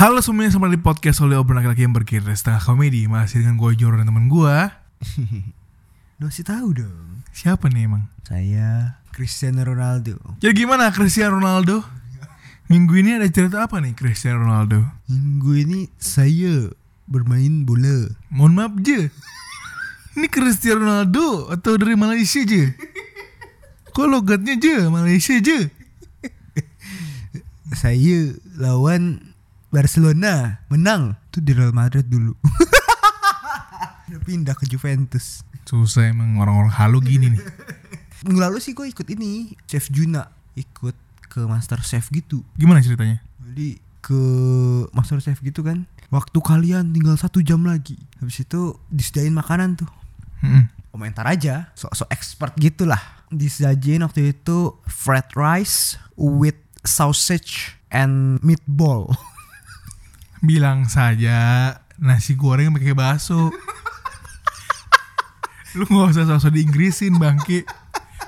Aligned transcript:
Halo 0.00 0.24
semuanya, 0.24 0.56
selamat 0.56 0.72
di 0.72 0.80
podcast 0.80 1.20
oleh 1.20 1.36
obrolan 1.36 1.60
laki-laki 1.60 1.84
yang 1.84 1.92
berkira 1.92 2.32
setengah 2.32 2.64
komedi 2.64 3.04
Masih 3.04 3.44
dengan 3.44 3.60
gue 3.60 3.76
Joro 3.76 4.00
dan 4.00 4.08
temen 4.08 4.32
gue 4.32 4.56
Dosi 6.24 6.40
tahu 6.40 6.72
dong. 6.72 7.20
Siapa 7.36 7.68
nih 7.68 7.84
emang? 7.84 8.08
Saya 8.24 8.96
Cristiano 9.12 9.60
Ronaldo. 9.60 10.16
Jadi 10.40 10.56
gimana 10.56 10.88
Cristiano 10.88 11.36
Ronaldo? 11.36 11.84
Minggu 12.72 12.96
ini 12.96 13.20
ada 13.20 13.28
cerita 13.28 13.68
apa 13.68 13.76
nih 13.76 13.92
Cristiano 13.92 14.48
Ronaldo? 14.48 14.88
Minggu 15.04 15.68
ini 15.68 15.92
saya 16.00 16.72
bermain 17.04 17.68
bola. 17.68 18.08
Mohon 18.32 18.52
maaf 18.56 18.72
je 18.80 19.12
Ini 20.16 20.26
Cristiano 20.32 20.80
Ronaldo 20.80 21.52
atau 21.52 21.76
dari 21.76 21.92
Malaysia 21.92 22.40
je? 22.40 22.72
Kok 23.92 24.08
logatnya 24.08 24.56
je 24.56 24.80
Malaysia 24.88 25.36
je? 25.36 25.68
Saya 27.84 28.32
lawan 28.56 29.29
Barcelona 29.70 30.66
menang. 30.66 31.14
Itu 31.30 31.38
di 31.38 31.54
Real 31.54 31.70
Madrid 31.70 32.06
dulu. 32.10 32.34
Udah 34.10 34.20
pindah 34.26 34.54
ke 34.58 34.66
Juventus. 34.66 35.46
Susah 35.70 36.10
emang 36.10 36.34
orang-orang 36.42 36.74
halu 36.74 36.98
gini 36.98 37.30
nih 37.30 37.42
Minggu 38.26 38.42
lalu 38.42 38.58
sih 38.58 38.74
gue 38.74 38.90
ikut 38.90 39.06
ini 39.06 39.54
Chef 39.70 39.86
Juna 39.86 40.26
ikut 40.58 40.98
ke 41.30 41.46
Master 41.46 41.78
Chef 41.86 42.10
gitu 42.10 42.42
Gimana 42.58 42.82
ceritanya? 42.82 43.22
Jadi 43.38 43.78
ke 44.02 44.20
Master 44.90 45.22
Chef 45.22 45.38
gitu 45.38 45.62
kan 45.62 45.86
Waktu 46.10 46.42
kalian 46.42 46.90
tinggal 46.90 47.14
satu 47.14 47.38
jam 47.38 47.62
lagi 47.62 47.94
Habis 48.18 48.42
itu 48.42 48.74
disediain 48.90 49.30
makanan 49.30 49.78
tuh 49.78 49.86
Mm-mm. 50.42 50.66
Komentar 50.90 51.22
aja 51.30 51.70
Sok-sok 51.78 52.10
expert 52.10 52.52
gitu 52.58 52.90
lah 52.90 52.98
Disediain 53.30 54.02
waktu 54.02 54.34
itu 54.34 54.74
Fried 54.90 55.38
rice 55.38 56.02
with 56.18 56.58
sausage 56.82 57.78
and 57.94 58.42
meatball 58.42 59.14
Bilang 60.40 60.88
saja 60.88 61.36
nasi 62.00 62.32
goreng 62.32 62.72
pakai 62.72 62.96
bakso. 62.96 63.52
Lu 65.76 65.84
gak 65.84 66.16
usah 66.16 66.24
sosok 66.26 66.56
di 66.56 66.66
Inggrisin 66.66 67.20
bangke 67.20 67.62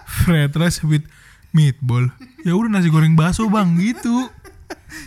Fried 0.05 0.53
rice 0.55 0.85
with 0.85 1.09
meatball. 1.57 2.07
Ya 2.45 2.53
udah 2.53 2.69
nasi 2.69 2.93
goreng 2.93 3.17
bakso 3.17 3.49
bang. 3.49 3.81
Gitu. 3.81 4.29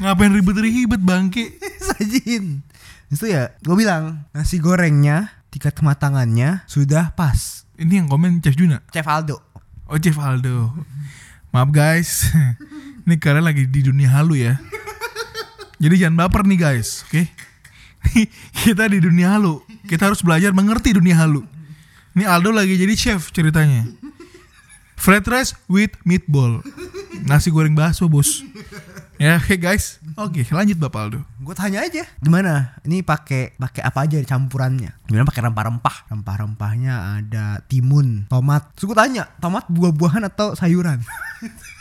Ngapain 0.02 0.34
ribet-ribet 0.34 0.98
bangke 1.06 1.62
Sajin. 1.78 2.66
Itu 3.14 3.30
ya 3.30 3.54
gue 3.62 3.76
bilang 3.78 4.26
Nasi 4.34 4.58
gorengnya 4.58 5.30
Tingkat 5.54 5.78
kematangannya 5.78 6.66
Sudah 6.66 7.14
pas. 7.14 7.70
Ini 7.78 8.02
yang 8.02 8.08
komen 8.10 8.42
Chef 8.42 8.58
Juna? 8.58 8.82
Chef 8.90 9.06
Aldo. 9.06 9.38
Oh 9.86 10.02
Chef 10.02 10.18
Aldo. 10.18 10.74
Maaf 11.54 11.70
guys. 11.70 12.34
Ini 13.06 13.22
kalian 13.22 13.46
lagi 13.46 13.70
di 13.70 13.86
dunia 13.86 14.10
halu 14.10 14.42
ya 14.42 14.58
Jadi 15.76 15.96
jangan 16.00 16.16
baper 16.26 16.48
nih 16.48 16.60
guys 16.60 17.04
Oke 17.08 17.28
Kita 18.64 18.88
di 18.88 19.00
dunia 19.04 19.36
halu 19.36 19.60
Kita 19.88 20.08
harus 20.08 20.24
belajar 20.24 20.56
mengerti 20.56 20.96
dunia 20.96 21.20
halu 21.20 21.44
Ini 22.16 22.24
Aldo 22.28 22.56
lagi 22.56 22.80
jadi 22.80 22.94
chef 22.96 23.34
ceritanya 23.36 23.84
Fried 24.96 25.28
rice 25.28 25.54
with 25.68 25.92
meatball 26.08 26.64
Nasi 27.28 27.52
goreng 27.52 27.76
bakso 27.76 28.08
bos 28.08 28.40
Ya 29.20 29.40
oke 29.40 29.56
guys 29.60 30.00
Oke 30.16 30.48
lanjut 30.48 30.80
Bapak 30.80 31.00
Aldo 31.08 31.20
Gue 31.44 31.56
tanya 31.56 31.84
aja 31.84 32.08
Gimana? 32.24 32.80
Ini 32.88 33.04
pakai 33.04 33.60
pakai 33.60 33.84
apa 33.84 34.08
aja 34.08 34.16
campurannya? 34.24 34.96
Gimana 35.08 35.28
pakai 35.28 35.44
rempah-rempah? 35.52 36.10
Rempah-rempahnya 36.10 37.22
ada 37.22 37.62
timun, 37.70 38.26
tomat. 38.32 38.74
Gue 38.80 38.98
tanya, 38.98 39.30
tomat 39.38 39.70
buah-buahan 39.70 40.26
atau 40.26 40.58
sayuran? 40.58 41.06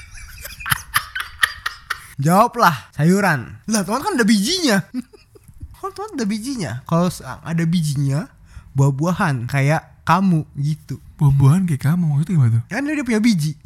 Jawablah, 2.18 2.94
sayuran. 2.94 3.58
Lah, 3.66 3.82
tomat 3.82 4.06
kan 4.06 4.14
ada 4.14 4.26
bijinya. 4.26 4.82
Kalau 5.78 5.92
tomat 5.92 6.14
ada 6.14 6.26
bijinya. 6.26 6.72
Kalau 6.86 7.10
ada 7.22 7.64
bijinya, 7.66 8.30
buah-buahan 8.78 9.50
kayak 9.50 10.04
kamu 10.06 10.46
gitu. 10.58 11.00
Buah-buahan 11.16 11.64
kayak 11.70 11.94
kamu 11.94 12.20
Itu 12.26 12.36
gimana 12.36 12.60
tuh? 12.60 12.62
Kan 12.68 12.84
dia 12.84 13.04
punya 13.06 13.20
biji. 13.22 13.56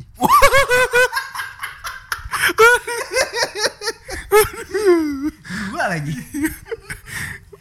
Gua 5.72 5.84
lagi. 5.88 6.14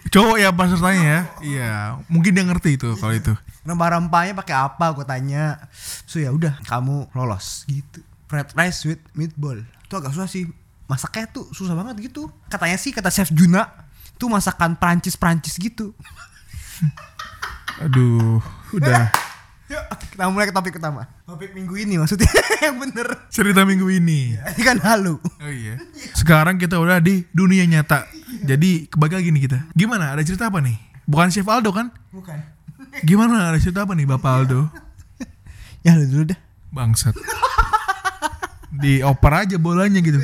Cowok 0.08 0.40
ya 0.40 0.56
pesertanya 0.56 1.04
ya 1.04 1.20
Iya 1.44 1.72
Mungkin 2.08 2.32
dia 2.32 2.48
ngerti 2.48 2.80
itu 2.80 2.96
kalau 2.96 3.12
itu 3.12 3.36
rempah-rempahnya 3.68 4.32
pakai 4.32 4.56
apa 4.56 4.96
gue 4.96 5.04
tanya 5.04 5.60
so 6.08 6.24
ya 6.24 6.32
udah 6.32 6.56
kamu 6.64 7.12
lolos 7.12 7.68
gitu 7.68 8.00
fried 8.32 8.48
rice 8.56 8.88
with 8.88 9.04
meatball 9.12 9.60
itu 9.60 9.94
agak 9.94 10.16
susah 10.16 10.32
sih 10.32 10.48
masaknya 10.88 11.28
tuh 11.30 11.46
susah 11.52 11.76
banget 11.76 12.10
gitu 12.12 12.32
katanya 12.48 12.80
sih 12.80 12.96
kata 12.96 13.12
chef 13.12 13.30
Juna 13.36 13.68
itu 14.18 14.26
masakan 14.26 14.80
Prancis 14.80 15.20
Prancis 15.20 15.60
gitu 15.60 15.94
Aduh 17.84 18.42
Udah 18.74 19.12
Yuk, 19.68 19.84
kita 20.16 20.32
mulai 20.32 20.48
ke 20.48 20.56
topik 20.56 20.80
utama 20.80 21.12
topik 21.28 21.52
minggu 21.52 21.76
ini 21.76 22.00
maksudnya 22.00 22.32
yang 22.64 22.80
bener 22.80 23.28
Cerita 23.28 23.68
minggu 23.68 23.84
ini 23.92 24.40
ini 24.40 24.62
kan 24.64 24.80
halu 24.80 25.20
Oh 25.44 25.52
iya. 25.52 25.76
Sekarang 26.16 26.56
kita 26.56 26.80
udah 26.82 26.98
di 27.04 27.28
dunia 27.30 27.68
nyata. 27.68 28.08
Jadi 28.44 28.90
kebagi 28.90 29.16
lagi 29.16 29.30
nih 29.32 29.44
kita. 29.48 29.60
Gimana? 29.78 30.12
Ada 30.12 30.26
cerita 30.26 30.50
apa 30.50 30.60
nih? 30.60 30.76
Bukan 31.08 31.30
Chef 31.32 31.48
Aldo 31.48 31.72
kan? 31.72 31.88
bukan 32.12 32.42
Gimana? 33.06 33.54
Ada 33.54 33.60
cerita 33.64 33.86
apa 33.86 33.94
nih 33.94 34.08
Bapak 34.10 34.32
Aldo? 34.34 34.68
ya 35.86 35.94
lu 35.96 36.10
dulu 36.10 36.24
dah 36.34 36.40
Bangsat. 36.74 37.16
Dioper 38.76 39.34
aja 39.46 39.56
bolanya 39.56 40.04
gitu. 40.04 40.20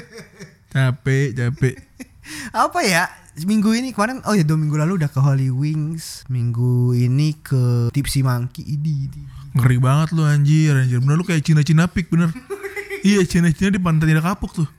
Capek, 0.74 1.38
capek. 1.38 1.78
apa 2.66 2.82
ya 2.82 3.06
minggu 3.46 3.78
ini 3.78 3.94
kemarin 3.94 4.26
oh 4.26 4.34
ya 4.34 4.42
dua 4.42 4.58
minggu 4.58 4.74
lalu 4.74 4.98
udah 4.98 5.10
ke 5.12 5.20
Holy 5.22 5.54
Wings 5.54 6.26
minggu 6.34 6.98
ini 6.98 7.38
ke 7.38 7.94
Tipsy 7.94 8.26
Monkey 8.26 8.66
ini, 8.66 9.06
ini. 9.06 9.22
Ngeri 9.54 9.78
banget 9.78 10.18
lu 10.18 10.26
anjir, 10.26 10.74
anjir. 10.74 10.98
Bener 10.98 11.22
lu 11.22 11.26
kayak 11.30 11.46
Cina-Cina 11.46 11.86
pik 11.86 12.10
bener. 12.10 12.34
iya, 13.06 13.22
Cina-Cina 13.22 13.70
di 13.70 13.78
pantai 13.78 14.10
tidak 14.10 14.26
kapuk 14.26 14.50
tuh. 14.50 14.70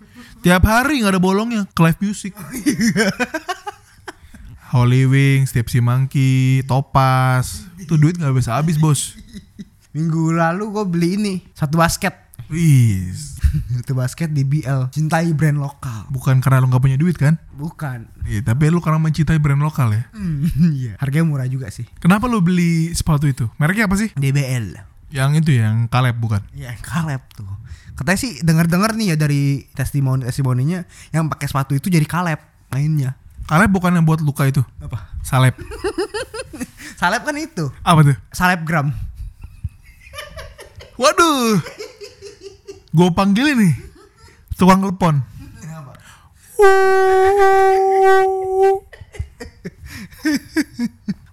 Tiap 0.43 0.67
hari 0.67 0.99
nggak 0.99 1.15
ada 1.15 1.23
bolongnya 1.23 1.63
ke 1.71 1.79
live 1.79 2.01
music. 2.03 2.35
Holy 4.75 5.07
Wings, 5.07 5.55
Tipsy 5.55 5.79
Monkey, 5.79 6.67
Topas. 6.67 7.71
Tuh 7.87 7.95
duit 7.95 8.19
nggak 8.19 8.35
bisa 8.35 8.59
habis 8.59 8.83
bos. 8.83 9.15
Minggu 9.95 10.35
lalu 10.35 10.75
gue 10.75 10.85
beli 10.91 11.09
ini 11.15 11.35
satu 11.55 11.79
basket. 11.79 12.24
Wih, 12.55 13.11
satu 13.83 13.99
basket 13.99 14.31
di 14.31 14.47
BL. 14.47 14.95
Cintai 14.95 15.35
brand 15.35 15.59
lokal. 15.59 16.07
bukan 16.07 16.39
karena 16.39 16.63
lu 16.63 16.71
nggak 16.71 16.83
punya 16.87 16.95
duit 16.95 17.19
kan? 17.19 17.35
Bukan. 17.59 18.07
Iya, 18.23 18.47
tapi 18.47 18.71
lu 18.71 18.79
karena 18.79 19.03
mencintai 19.03 19.43
brand 19.43 19.59
lokal 19.59 19.91
ya. 19.91 20.07
Iya. 20.79 20.95
Harganya 21.03 21.27
murah 21.27 21.51
juga 21.51 21.67
sih. 21.75 21.83
Kenapa 21.99 22.31
lu 22.31 22.39
beli 22.39 22.95
sepatu 22.95 23.27
itu? 23.27 23.51
Mereknya 23.59 23.91
apa 23.91 23.99
sih? 23.99 24.15
DBL. 24.15 24.79
Yang 25.11 25.43
itu 25.43 25.59
yang 25.59 25.91
Kaleb 25.91 26.15
bukan? 26.23 26.47
Iya, 26.55 26.79
Kaleb 26.79 27.27
tuh. 27.35 27.51
Katanya 27.99 28.19
sih 28.23 28.39
dengar-dengar 28.43 28.95
nih 28.95 29.15
ya 29.15 29.17
dari 29.19 29.67
testimoni 29.75 30.23
testimoninya 30.27 30.87
yang 31.11 31.27
pakai 31.27 31.51
sepatu 31.51 31.75
itu 31.75 31.91
jadi 31.91 32.07
Kaleb 32.07 32.39
mainnya. 32.71 33.19
Kaleb 33.51 33.75
bukan 33.75 33.99
yang 33.99 34.07
buat 34.07 34.23
luka 34.23 34.47
itu. 34.47 34.63
Apa? 34.79 35.11
Salep. 35.27 35.59
Salep 37.03 37.27
kan 37.27 37.35
itu. 37.35 37.67
Apa 37.83 38.01
tuh? 38.07 38.17
Salebgram. 38.31 38.95
Waduh. 40.95 41.59
Gue 42.95 43.11
panggil 43.11 43.59
ini 43.59 43.75
tukang 44.55 44.79
telepon. 44.79 45.19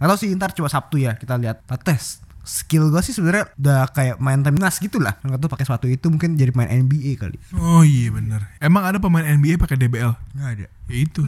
Atau 0.02 0.16
sih 0.18 0.34
ntar 0.34 0.58
coba 0.58 0.74
Sabtu 0.74 0.98
ya 0.98 1.14
kita 1.14 1.38
lihat 1.38 1.62
kita 1.62 1.78
tes. 1.78 2.26
Skill 2.42 2.90
gue 2.90 2.98
sih 3.06 3.14
sebenarnya 3.14 3.54
udah 3.62 3.94
kayak 3.94 4.18
main 4.18 4.42
timnas 4.42 4.82
gitu 4.82 4.98
lah. 4.98 5.22
Nggak 5.22 5.38
tuh 5.38 5.50
pakai 5.54 5.66
sepatu 5.70 5.86
itu 5.86 6.10
mungkin 6.10 6.34
jadi 6.34 6.50
main 6.58 6.90
NBA 6.90 7.22
kali. 7.22 7.38
Oh 7.54 7.86
iya 7.86 8.10
bener. 8.10 8.50
Emang 8.58 8.82
ada 8.82 8.98
pemain 8.98 9.22
NBA 9.22 9.62
pakai 9.62 9.78
DBL? 9.78 10.18
Nggak 10.34 10.50
ada. 10.58 10.66
Ya 10.90 10.96
itu. 10.98 11.22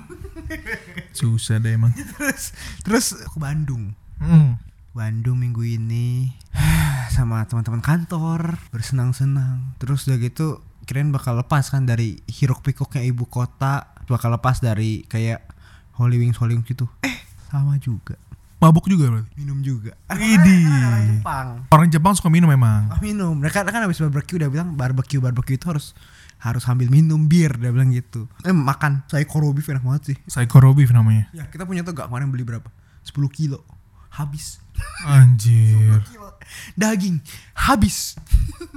Susah 1.21 1.61
deh 1.61 1.77
emang. 1.77 1.93
terus 1.93 2.57
terus 2.81 3.05
ke 3.21 3.37
Bandung. 3.37 3.93
Hmm. 4.17 4.57
Bandung 4.93 5.41
minggu 5.41 5.65
ini 5.65 6.29
sama 7.17 7.41
teman-teman 7.49 7.81
kantor 7.81 8.61
bersenang-senang. 8.69 9.73
Terus 9.81 10.05
udah 10.05 10.21
gitu 10.21 10.61
kirain 10.85 11.09
bakal 11.09 11.33
lepas 11.33 11.73
kan 11.73 11.89
dari 11.89 12.21
hiruk 12.29 12.61
pikuknya 12.61 13.01
ibu 13.01 13.25
kota 13.25 13.89
bakal 14.05 14.29
lepas 14.29 14.61
dari 14.61 15.01
kayak 15.09 15.41
Holy 15.97 16.21
Wings 16.21 16.37
Holy 16.37 16.53
Wings 16.53 16.69
gitu. 16.69 16.85
Eh, 17.01 17.25
sama 17.49 17.81
juga. 17.81 18.21
Mabuk 18.61 18.85
juga 18.85 19.09
berarti. 19.09 19.33
Minum 19.33 19.65
juga. 19.65 19.97
Idi. 20.13 20.61
Jepang. 21.09 21.65
Orang 21.73 21.89
Jepang 21.89 22.13
suka 22.13 22.29
minum 22.29 22.53
memang. 22.53 22.93
Ah, 22.93 23.01
minum. 23.01 23.33
Mereka 23.33 23.65
kan 23.65 23.81
habis 23.81 23.97
barbecue 23.97 24.37
udah 24.37 24.53
bilang 24.53 24.77
barbecue 24.77 25.17
barbecue 25.17 25.57
itu 25.57 25.73
harus 25.73 25.97
harus 26.37 26.61
sambil 26.61 26.93
minum 26.93 27.25
bir 27.25 27.49
dia 27.57 27.73
bilang 27.73 27.89
gitu. 27.89 28.29
Eh 28.45 28.53
makan 28.53 29.09
saya 29.09 29.25
beef 29.25 29.65
enak 29.73 29.81
banget 29.81 30.03
sih. 30.13 30.17
Psycho 30.29 30.69
beef 30.77 30.93
namanya. 30.93 31.33
Ya 31.33 31.49
kita 31.49 31.65
punya 31.65 31.81
tuh 31.81 31.97
gak 31.97 32.13
kemarin 32.13 32.29
beli 32.29 32.45
berapa? 32.45 32.69
10 33.01 33.17
kilo. 33.33 33.65
Habis. 34.13 34.61
Anjir. 35.09 36.05
Daging 36.77 37.17
habis. 37.57 38.13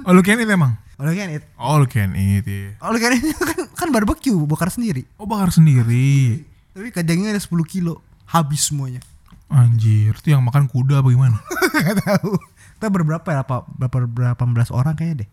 Oh 0.01 0.13
lu 0.13 0.25
can 0.25 0.41
eat 0.41 0.49
emang? 0.49 0.73
All 0.97 1.13
you 1.13 1.17
can 1.17 1.29
eat. 1.29 1.45
Oh 1.61 1.77
lu 1.77 1.85
can 1.85 2.17
eat 2.17 2.45
iya. 2.49 2.73
All 2.81 2.97
you 2.97 3.01
can 3.01 3.13
eat 3.13 3.37
kan, 3.53 3.69
kan 3.69 3.89
barbecue 3.93 4.33
bakar 4.49 4.73
sendiri. 4.73 5.05
Oh 5.21 5.29
bakar 5.29 5.53
sendiri. 5.53 6.41
Tapi 6.73 6.89
kadangnya 6.89 7.37
ada 7.37 7.41
10 7.41 7.53
kilo. 7.69 8.01
Habis 8.25 8.73
semuanya. 8.73 9.01
Anjir, 9.47 10.11
itu 10.11 10.27
yang 10.33 10.43
makan 10.43 10.67
kuda 10.67 10.99
apa 10.99 11.07
gimana? 11.07 11.39
Gak 11.85 12.03
tahu. 12.03 12.35
Kita 12.75 12.87
berberapa 12.91 13.29
ya? 13.31 13.45
Apa 13.45 13.63
berapa 13.63 14.03
berapa 14.09 14.43
belas 14.49 14.73
orang 14.73 14.97
kayaknya 14.97 15.23
deh. 15.23 15.29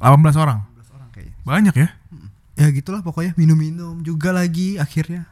18 0.00 0.38
orang. 0.38 0.58
18 0.86 0.96
orang 0.96 1.08
kayaknya. 1.12 1.34
Banyak 1.44 1.74
ya? 1.76 1.88
Ya 2.58 2.66
gitulah 2.74 3.02
pokoknya 3.02 3.34
minum-minum 3.38 4.00
juga 4.06 4.30
lagi 4.30 4.78
akhirnya. 4.78 5.26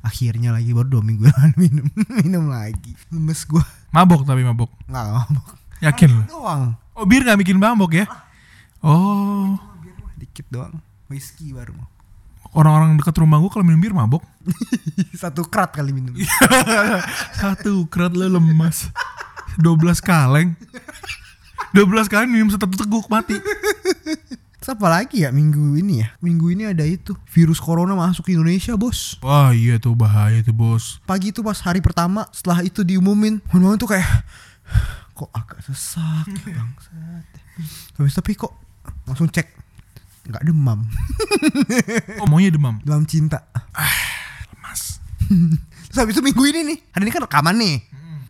Akhirnya 0.00 0.50
lagi 0.50 0.72
baru 0.72 0.88
dua 0.88 1.02
minggu 1.04 1.28
lalu 1.30 1.54
minum 1.68 1.86
minum 2.24 2.44
lagi. 2.48 2.96
Lemes 3.12 3.44
gua. 3.44 3.60
Mabok 3.92 4.24
tapi 4.24 4.40
mabok. 4.40 4.70
Nggak 4.88 5.04
mabok. 5.12 5.46
Yakin 5.80 6.08
lu? 6.12 6.22
Doang. 6.28 6.62
Oh 6.96 7.04
bir 7.08 7.24
gak 7.24 7.40
bikin 7.40 7.56
mabok 7.56 7.96
ya? 7.96 8.04
Oh, 8.80 9.56
Dikit 10.16 10.44
doang. 10.48 10.76
Whisky 11.08 11.52
baru 11.52 11.72
mau. 11.76 11.88
orang-orang 12.50 12.98
dekat 12.98 13.14
rumah 13.16 13.38
gua 13.38 13.50
kalau 13.52 13.64
minum 13.64 13.80
bir 13.80 13.92
mabok. 13.92 14.24
Satu 15.20 15.44
krat 15.44 15.70
kali 15.72 15.92
minum. 15.92 16.16
Satu 17.40 17.84
kerat 17.88 18.12
lu 18.12 18.26
lemas. 18.26 18.88
12 19.56 20.00
kaleng. 20.00 20.56
12 21.70 22.10
kali 22.10 22.26
minum 22.26 22.50
satu 22.50 22.66
teguk 22.66 23.06
mati. 23.06 23.38
Apa 24.70 24.86
lagi 24.86 25.26
ya 25.26 25.34
minggu 25.34 25.74
ini 25.82 25.98
ya? 26.06 26.14
Minggu 26.22 26.54
ini 26.54 26.62
ada 26.62 26.86
itu 26.86 27.18
virus 27.26 27.58
corona 27.58 27.98
masuk 27.98 28.30
ke 28.30 28.38
Indonesia 28.38 28.78
bos. 28.78 29.18
Wah 29.18 29.50
iya 29.50 29.82
tuh 29.82 29.98
bahaya 29.98 30.38
tuh 30.46 30.54
bos. 30.54 31.02
Pagi 31.02 31.34
itu 31.34 31.42
pas 31.42 31.58
hari 31.58 31.82
pertama 31.82 32.30
setelah 32.30 32.62
itu 32.62 32.86
diumumin, 32.86 33.42
malam 33.50 33.74
tuh 33.74 33.90
kayak 33.90 34.06
kok 35.18 35.26
agak 35.34 35.58
sesak 35.66 36.30
bangsat. 36.46 37.26
Habis 37.98 38.14
tapi 38.14 38.38
kok 38.38 38.54
langsung 39.10 39.26
cek 39.26 39.58
nggak 40.30 40.46
demam, 40.46 40.86
Oh 42.22 42.28
maunya 42.30 42.54
demam. 42.54 42.78
demam 42.86 43.02
cinta. 43.02 43.42
Lemas. 44.54 45.02
Terus 45.90 45.98
habis 45.98 46.14
itu 46.14 46.22
minggu 46.22 46.46
ini 46.46 46.60
nih, 46.62 46.78
hari 46.94 47.02
ini 47.08 47.12
kan 47.12 47.26
rekaman 47.26 47.58
nih. 47.58 47.82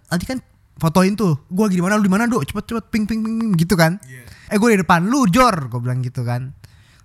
Tadi 0.09 0.25
kan 0.25 0.39
fotoin 0.81 1.13
tuh, 1.13 1.37
gua 1.53 1.69
lagi 1.69 1.77
di 1.77 1.85
mana 1.85 2.01
lu 2.01 2.09
di 2.09 2.09
mana 2.09 2.25
dok, 2.25 2.49
cepet 2.49 2.65
cepet 2.65 2.85
ping 2.89 3.05
ping 3.05 3.21
ping 3.21 3.37
ping 3.37 3.53
gitu 3.61 3.77
kan. 3.77 4.01
Eh 4.51 4.59
gue 4.59 4.69
di 4.75 4.79
depan 4.83 5.07
lu 5.07 5.31
Jor, 5.31 5.71
gue 5.71 5.81
bilang 5.81 6.03
gitu 6.03 6.27
kan. 6.27 6.51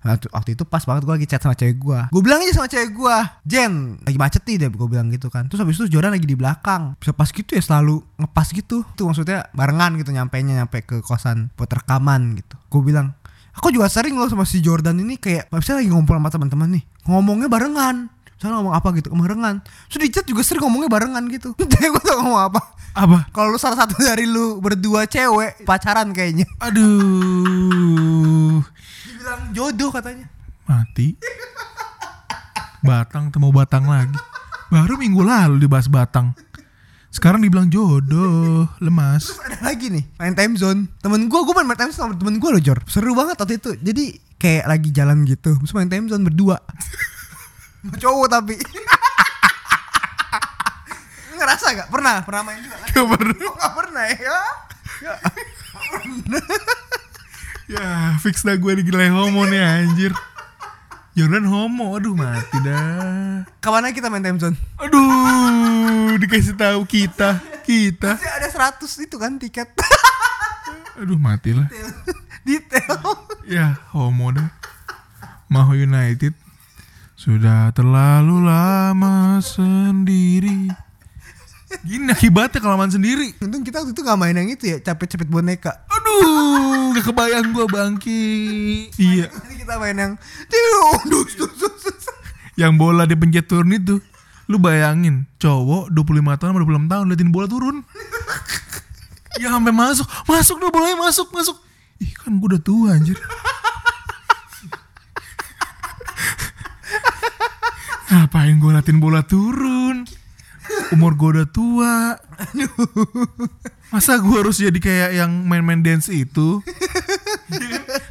Nah, 0.05 0.21
waktu 0.21 0.53
itu 0.53 0.61
pas 0.69 0.85
banget 0.85 1.01
gue 1.01 1.13
lagi 1.17 1.25
chat 1.25 1.41
sama 1.41 1.57
cewek 1.57 1.81
gue 1.81 1.99
Gue 2.13 2.21
bilang 2.21 2.37
aja 2.37 2.61
sama 2.61 2.69
cewek 2.69 2.93
gue 2.93 3.17
Jen 3.41 3.97
lagi 4.05 4.21
macet 4.21 4.45
nih 4.45 4.61
deh 4.61 4.69
gue 4.69 4.87
bilang 4.89 5.09
gitu 5.09 5.33
kan. 5.33 5.49
Terus 5.49 5.65
habis 5.65 5.81
itu 5.81 5.97
Jordan 5.97 6.13
lagi 6.13 6.29
di 6.29 6.37
belakang. 6.37 6.93
Bisa 7.01 7.09
pas 7.09 7.25
gitu 7.33 7.49
ya 7.57 7.61
selalu 7.65 8.05
ngepas 8.21 8.53
gitu. 8.53 8.85
Tuh 8.93 9.05
maksudnya 9.09 9.49
barengan 9.57 9.97
gitu 9.97 10.13
nyampe 10.13 10.37
Nyampe 10.45 10.85
ke 10.85 11.01
kosan 11.01 11.49
buat 11.57 11.73
rekaman 11.73 12.37
gitu. 12.37 12.53
Gue 12.69 12.85
bilang 12.85 13.17
Aku 13.55 13.71
juga 13.71 13.87
sering 13.87 14.19
loh 14.19 14.27
sama 14.27 14.43
si 14.43 14.59
Jordan 14.59 14.99
ini 14.99 15.15
Kayak 15.15 15.47
misalnya 15.47 15.87
lagi 15.87 15.91
ngumpul 15.95 16.19
sama 16.19 16.27
teman-teman 16.27 16.75
nih 16.75 16.83
Ngomongnya 17.07 17.47
barengan 17.47 18.11
Misalnya 18.35 18.55
ngomong 18.59 18.75
apa 18.75 18.87
gitu 18.99 19.07
barengan 19.15 19.63
Terus 19.87 19.99
di 20.03 20.09
chat 20.11 20.27
juga 20.27 20.43
sering 20.43 20.67
ngomongnya 20.67 20.91
barengan 20.91 21.23
gitu 21.31 21.55
Cewek 21.55 21.89
gue 21.95 22.03
tau 22.03 22.19
ngomong 22.19 22.51
apa 22.51 22.59
Apa? 22.95 23.27
Kalau 23.31 23.55
lu 23.55 23.59
salah 23.59 23.79
satu 23.79 23.95
dari 23.99 24.27
lu 24.27 24.59
berdua 24.59 25.07
cewek 25.07 25.63
Pacaran 25.63 26.11
kayaknya 26.11 26.43
Aduh. 26.59 28.59
Dibilang 29.07 29.41
jodoh 29.55 29.91
katanya 29.91 30.27
Mati. 30.65 31.13
Batang 32.81 33.29
temu 33.29 33.53
batang 33.53 33.85
lagi. 33.85 34.17
Baru 34.73 34.97
minggu 34.97 35.21
lalu 35.21 35.61
dibahas 35.61 35.85
batang. 35.85 36.33
Sekarang 37.13 37.37
dibilang 37.37 37.69
jodoh, 37.69 38.65
lemas. 38.81 39.29
ada 39.45 39.61
lagi 39.61 39.93
nih 39.93 40.03
main 40.19 40.35
time 40.35 40.59
zone 40.59 40.89
temen 40.99 41.31
gue 41.31 41.39
gue 41.47 41.53
main 41.55 41.77
time 41.77 41.93
zone 41.93 42.11
sama 42.11 42.17
temen 42.17 42.41
gue 42.41 42.49
loh 42.49 42.59
Jor 42.59 42.81
seru 42.89 43.15
banget 43.15 43.39
waktu 43.39 43.55
itu 43.61 43.71
jadi 43.79 44.19
kayak 44.35 44.65
lagi 44.67 44.89
jalan 44.91 45.23
gitu 45.23 45.55
terus 45.55 45.71
main 45.71 45.87
time 45.87 46.11
zone 46.11 46.27
berdua 46.27 46.59
cowok 47.93 48.27
tapi 48.27 48.55
ngerasa 51.35 51.65
gak 51.75 51.89
pernah 51.89 52.23
pernah 52.23 52.41
main 52.43 52.59
juga 52.59 52.77
kan 52.77 52.87
Gak 52.89 53.07
pernah. 53.11 53.35
Gak 53.53 53.73
pernah 53.75 54.05
ya 54.09 54.39
Ya, 57.65 57.87
fix 58.19 58.45
dah 58.45 58.53
gue 58.53 58.73
digilai 58.77 59.09
homo 59.09 59.41
nih 59.43 59.57
anjir. 59.57 60.13
Jordan 61.11 61.43
homo, 61.45 61.95
aduh 61.95 62.13
mati 62.13 62.59
dah. 62.61 63.41
kapan 63.57 63.89
kita 63.89 64.05
main 64.05 64.21
time 64.21 64.37
zone 64.37 64.53
Aduh, 64.77 66.13
dikasih 66.15 66.53
tahu 66.53 66.83
kita, 66.83 67.39
kita. 67.63 68.15
Masih 68.15 68.29
ada 68.29 68.47
100 68.75 68.85
itu 69.01 69.15
kan 69.15 69.35
tiket 69.35 69.71
Aduh 70.95 71.17
matilah. 71.17 71.65
detail 72.43 72.99
Ya, 73.43 73.79
homo 73.89 74.29
dah. 74.29 74.45
Maho 75.47 75.73
United 75.73 76.35
sudah 77.25 77.73
terlalu 77.73 78.37
lama 78.45 79.41
sendiri. 79.41 80.69
Gini 81.81 82.13
akibatnya 82.13 82.61
kelamaan 82.61 82.93
sendiri. 82.93 83.33
untung 83.41 83.65
kita 83.65 83.81
waktu 83.81 83.97
itu 83.97 84.05
gak 84.05 84.19
main 84.21 84.37
yang 84.37 84.45
itu 84.45 84.69
ya 84.69 84.77
capek-capek 84.77 85.25
boneka 85.25 85.73
Aduh, 85.89 86.93
gak 86.93 87.09
kebayang 87.09 87.49
gue 87.49 87.65
bangki. 87.65 88.23
Iya, 89.01 89.33
ini 89.49 89.55
kita 89.57 89.81
main 89.81 89.97
yang 89.97 90.13
Tiuh, 90.45 91.01
dus, 91.09 91.33
dus, 91.33 91.49
dus, 91.57 91.73
dus. 91.81 92.05
yang 92.61 92.77
bola 92.77 93.09
dipencet 93.09 93.49
turun 93.49 93.73
itu. 93.73 93.97
Lu 94.45 94.61
bayangin, 94.61 95.25
cowok 95.41 95.89
25 95.89 96.37
tahun 96.37 96.49
sama 96.53 96.61
26 96.61 96.93
tahun 96.93 97.05
liatin 97.09 97.31
bola 97.33 97.49
turun. 97.49 97.81
ya 99.41 99.49
sampai 99.49 99.73
masuk, 99.73 100.05
masuk 100.29 100.61
dong 100.61 100.69
bolanya 100.69 101.09
masuk, 101.09 101.33
masuk. 101.33 101.57
Ih 101.97 102.13
kan 102.13 102.37
gue 102.37 102.53
udah 102.53 102.61
tua 102.61 102.93
anjir. 102.93 103.17
Ngapain 108.05 108.55
gue 108.55 108.71
latin 108.71 108.97
bola 108.97 109.25
turun? 109.25 110.05
Umur 110.89 111.13
gue 111.13 111.29
udah 111.39 111.47
tua. 111.47 112.17
Masa 113.89 114.17
gue 114.17 114.35
harus 114.35 114.57
jadi 114.57 114.77
kayak 114.77 115.09
yang 115.13 115.31
main-main 115.45 115.81
dance 115.81 116.09
itu? 116.09 116.61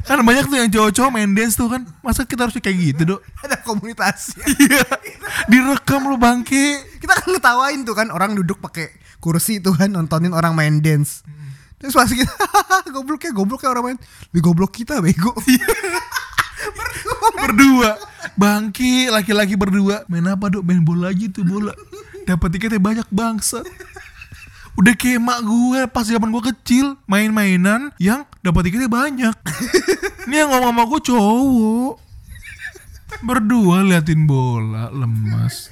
kan 0.05 0.21
banyak 0.21 0.47
tuh 0.47 0.57
yang 0.57 0.71
cowok-cowok 0.71 1.11
main 1.11 1.31
dance 1.35 1.55
tuh 1.55 1.67
kan. 1.67 1.83
Masa 1.99 2.23
kita 2.23 2.47
harus 2.47 2.55
kayak 2.55 2.75
gitu, 2.79 3.01
Dok? 3.15 3.21
ada 3.43 3.59
komunitas 3.61 4.35
Iya. 4.39 4.83
Direkam 5.47 6.07
lu 6.07 6.15
bangke. 6.15 6.79
kita 6.97 7.11
kan 7.11 7.27
ngetawain 7.35 7.79
tuh 7.83 7.93
kan 7.93 8.07
orang 8.09 8.33
duduk 8.33 8.57
pakai 8.57 8.89
kursi 9.19 9.59
tuh 9.59 9.75
kan 9.75 9.89
nontonin 9.89 10.33
orang 10.33 10.53
main 10.53 10.81
dance 10.81 11.21
terus 11.75 11.93
pas 11.93 12.09
kita 12.09 12.29
gobloknya 12.95 13.29
gobloknya 13.29 13.69
orang 13.69 13.83
main 13.83 13.97
lebih 14.29 14.41
goblok 14.41 14.73
kita 14.73 15.01
bego 15.01 15.33
berdua. 17.39 17.99
Bangki 18.35 19.11
laki-laki 19.11 19.55
berdua. 19.59 20.07
Main 20.07 20.27
apa 20.31 20.51
dok? 20.51 20.63
Main 20.63 20.81
bola 20.81 21.11
aja 21.11 21.27
tuh 21.29 21.43
bola. 21.43 21.71
Dapat 22.25 22.57
tiketnya 22.57 22.81
banyak 22.81 23.07
bangsat. 23.11 23.65
Udah 24.75 24.91
kayak 24.91 25.23
mak 25.23 25.39
gue 25.39 25.79
pas 25.87 26.03
zaman 26.03 26.35
gue 26.35 26.43
kecil 26.51 26.99
main-mainan 27.07 27.95
yang 27.95 28.27
dapat 28.43 28.67
tiketnya 28.67 28.91
banyak. 28.91 29.35
Ini 30.27 30.43
yang 30.43 30.49
ngomong 30.51 30.73
sama 30.75 30.83
gue 30.91 31.01
cowok. 31.11 31.93
Berdua 33.23 33.85
liatin 33.87 34.27
bola 34.27 34.91
lemas. 34.91 35.71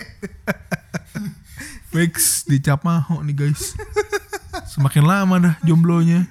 Fix 1.94 2.48
dicap 2.50 2.82
maho 2.82 3.22
nih 3.22 3.38
guys 3.38 3.78
Semakin 4.70 5.04
lama 5.04 5.36
dah 5.40 5.56
jomblonya 5.62 6.30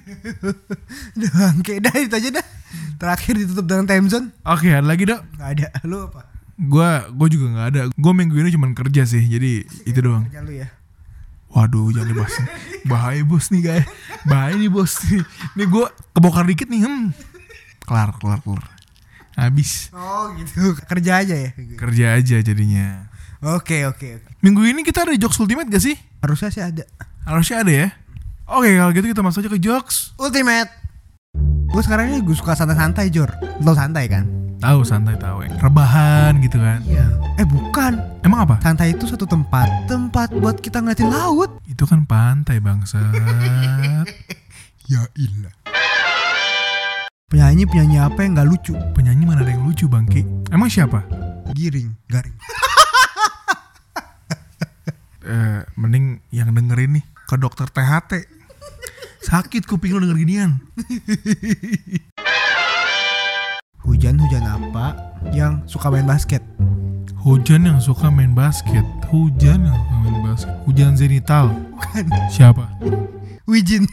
udah 1.19 1.31
bangke 1.33 1.79
dah 1.79 1.95
itu 1.95 2.15
aja 2.15 2.29
dah 2.39 2.45
terakhir 2.95 3.33
ditutup 3.35 3.65
dengan 3.67 3.85
time 3.85 4.07
zone 4.07 4.27
Oke 4.43 4.71
ada 4.71 4.85
lagi 4.85 5.03
dok 5.03 5.21
nggak 5.35 5.49
ada 5.59 5.67
lu 5.83 6.07
apa 6.07 6.31
Gua 6.53 7.09
gue 7.09 7.27
juga 7.33 7.49
nggak 7.49 7.67
ada. 7.73 7.81
Gue 7.89 8.13
minggu 8.13 8.37
ini 8.37 8.53
cuma 8.53 8.69
kerja 8.77 9.09
sih. 9.09 9.25
Jadi 9.25 9.65
itu 9.89 9.99
doang. 9.99 10.29
kerja 10.29 10.45
lu 10.45 10.53
ya 10.53 10.69
Waduh 11.49 11.89
jangan 11.89 12.13
dibahas. 12.13 12.33
Bahaya 12.85 13.25
bos 13.25 13.49
nih 13.49 13.61
guys. 13.65 13.85
Bahaya 14.29 14.53
nih 14.53 14.69
bos 14.69 15.01
nih. 15.01 15.25
Gue 15.65 15.89
kebongkar 16.13 16.45
dikit 16.45 16.69
nih. 16.69 16.85
Hmm. 16.85 17.09
Kelar 17.89 18.13
kelar 18.21 18.39
kelar. 18.45 18.69
Habis. 19.33 19.89
oh 19.97 20.29
gitu 20.37 20.77
kerja 20.85 21.25
aja 21.25 21.33
ya 21.33 21.49
Kerja 21.73 22.05
aja 22.21 22.37
jadinya. 22.37 23.09
oke 23.41 23.89
oke 23.89 24.21
oke 24.21 24.29
Minggu 24.45 24.61
ini 24.61 24.85
kita 24.85 25.09
ada 25.09 25.17
jokes 25.17 25.41
ultimate 25.41 25.65
gak 25.73 25.81
sih? 25.81 25.97
harusnya 26.21 26.53
sih 26.53 26.61
ada 26.61 26.85
Harusnya 27.25 27.65
ada 27.65 27.73
ya. 27.73 27.87
Oke 28.53 28.69
kalau 28.71 28.91
gitu 28.91 29.07
kita 29.09 29.21
masuk 29.21 29.41
aja 29.41 29.49
ke 29.49 29.59
jokes. 29.59 30.13
ultimate 30.15 30.69
gue 31.65 31.81
sekarang 31.81 32.05
ini 32.07 32.21
gue 32.21 32.37
suka 32.37 32.53
santai-santai 32.53 33.09
Jor 33.09 33.33
lo 33.59 33.73
santai 33.73 34.05
kan 34.05 34.29
Tahu 34.63 34.79
santai 34.87 35.19
tahu. 35.19 35.43
ya. 35.43 35.51
Rebahan 35.59 36.39
gitu 36.39 36.55
kan. 36.55 36.79
Iya. 36.87 37.03
Eh 37.35 37.43
bukan. 37.43 37.99
Emang 38.23 38.47
apa? 38.47 38.63
Santai 38.63 38.95
itu 38.95 39.03
satu 39.03 39.27
tempat. 39.27 39.67
Tempat 39.91 40.31
buat 40.31 40.55
kita 40.55 40.79
ngeliatin 40.79 41.11
laut. 41.11 41.59
Itu 41.67 41.83
kan 41.83 42.07
pantai 42.07 42.63
bangsat. 42.63 43.03
Ya 44.87 45.03
ilah. 45.15 45.51
Penyanyi 47.27 47.67
penyanyi 47.67 47.97
apa 47.99 48.23
yang 48.23 48.39
nggak 48.39 48.47
lucu? 48.47 48.71
Penyanyi 48.95 49.27
mana 49.27 49.43
ada 49.43 49.51
yang 49.51 49.67
lucu 49.67 49.83
bangki? 49.83 50.23
Emang 50.47 50.71
siapa? 50.71 51.03
Giring, 51.51 51.91
garing. 52.07 52.35
Eh, 55.23 55.63
mending 55.75 56.19
yang 56.31 56.51
dengerin 56.51 56.99
nih 56.99 57.03
ke 57.25 57.35
dokter 57.35 57.63
THT. 57.67 58.27
Sakit 59.23 59.63
kuping 59.63 59.95
lu 59.95 60.03
denger 60.03 60.19
ginian. 60.19 60.51
Hujan-hujan 63.87 64.43
apa 64.43 65.15
yang 65.31 65.63
suka 65.63 65.87
main 65.87 66.03
basket? 66.03 66.43
Hujan 67.23 67.63
yang 67.63 67.79
suka 67.79 68.11
main 68.11 68.35
basket. 68.35 68.83
Hujan 69.07 69.63
yang 69.63 69.79
suka 69.79 69.95
main 70.03 70.19
basket. 70.27 70.51
Hujan 70.67 70.91
zenital. 70.99 71.55
Bukan. 71.71 72.03
Siapa? 72.27 72.67
Wijin. 73.49 73.87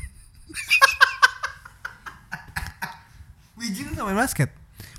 Wijin 3.59 3.95
suka 3.95 4.03
main 4.11 4.19
basket. 4.19 4.51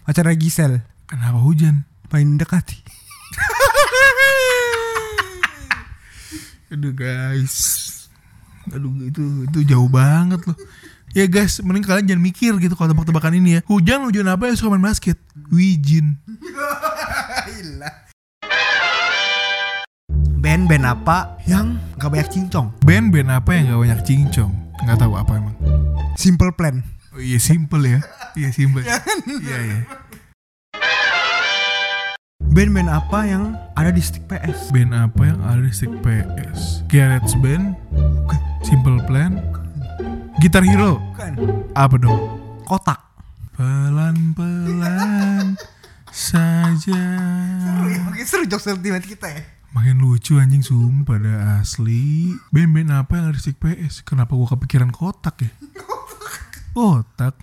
Pacarnya 0.08 0.40
Gisel. 0.40 0.80
Kenapa 1.12 1.44
hujan? 1.44 1.84
Main 2.08 2.40
dekati. 2.40 2.80
Aduh 6.72 6.96
guys. 6.96 7.91
Aduh 8.72 8.92
itu 9.04 9.24
itu 9.48 9.60
jauh 9.68 9.90
banget 9.92 10.40
loh. 10.48 10.58
Ya 11.12 11.28
guys, 11.28 11.60
mending 11.60 11.84
kalian 11.84 12.08
jangan 12.08 12.24
mikir 12.24 12.56
gitu 12.56 12.72
kalau 12.72 12.96
tebak-tebakan 12.96 13.36
ini 13.36 13.60
ya. 13.60 13.62
Hujan 13.68 14.08
hujan 14.08 14.32
apa 14.32 14.48
yang 14.48 14.56
suka 14.56 14.72
main 14.72 14.80
basket? 14.80 15.20
Wijin. 15.52 16.16
Band-band 20.42 20.88
apa 20.88 21.36
yang 21.46 21.78
gak 22.00 22.10
banyak 22.16 22.32
cincong? 22.32 22.72
Band-band 22.82 23.30
apa 23.30 23.50
yang 23.54 23.76
gak 23.76 23.82
banyak 23.84 24.02
cincong? 24.08 24.52
Nggak 24.82 24.98
tahu 25.04 25.14
apa 25.14 25.32
emang. 25.38 25.56
Simple 26.18 26.50
Plan. 26.56 26.82
Oh 27.12 27.20
iya 27.20 27.38
simple 27.44 27.84
ya. 27.84 28.00
Iya 28.40 28.50
simple. 28.56 28.82
Iya 29.46 29.60
iya. 29.68 29.80
Band-band 32.52 32.90
apa 32.92 33.20
yang 33.28 33.56
ada 33.76 33.92
di 33.92 34.00
stick 34.00 34.28
PS? 34.32 34.72
Band 34.72 34.92
apa 34.96 35.22
yang 35.28 35.40
ada 35.44 35.60
di 35.60 35.72
stick 35.76 35.92
PS? 36.04 36.88
Garage 36.88 37.36
Band? 37.40 37.76
Bukan. 37.92 38.51
Simple 38.62 39.02
Plan? 39.10 39.42
Gitar 40.38 40.62
Hero? 40.62 41.02
Bukan. 41.14 41.34
Apa 41.74 41.96
dong? 41.98 42.22
Kotak. 42.66 43.02
Pelan-pelan 43.58 45.54
saja. 46.14 47.04
Oke 48.10 48.22
seru 48.26 48.46
jokes 48.46 48.70
ultimate 48.70 49.06
kita 49.06 49.28
ya. 49.30 49.42
Makin 49.72 50.04
lucu 50.04 50.38
anjing 50.38 50.62
sumpah 50.62 51.18
dah 51.18 51.64
asli. 51.64 52.36
Band-band 52.54 52.92
apa 52.94 53.12
yang 53.18 53.26
ada 53.32 53.40
di 53.40 53.54
PS? 53.56 54.04
Kenapa 54.06 54.36
gua 54.36 54.54
kepikiran 54.54 54.94
kotak 54.94 55.42
ya? 55.42 55.52
Kotak. 56.78 57.36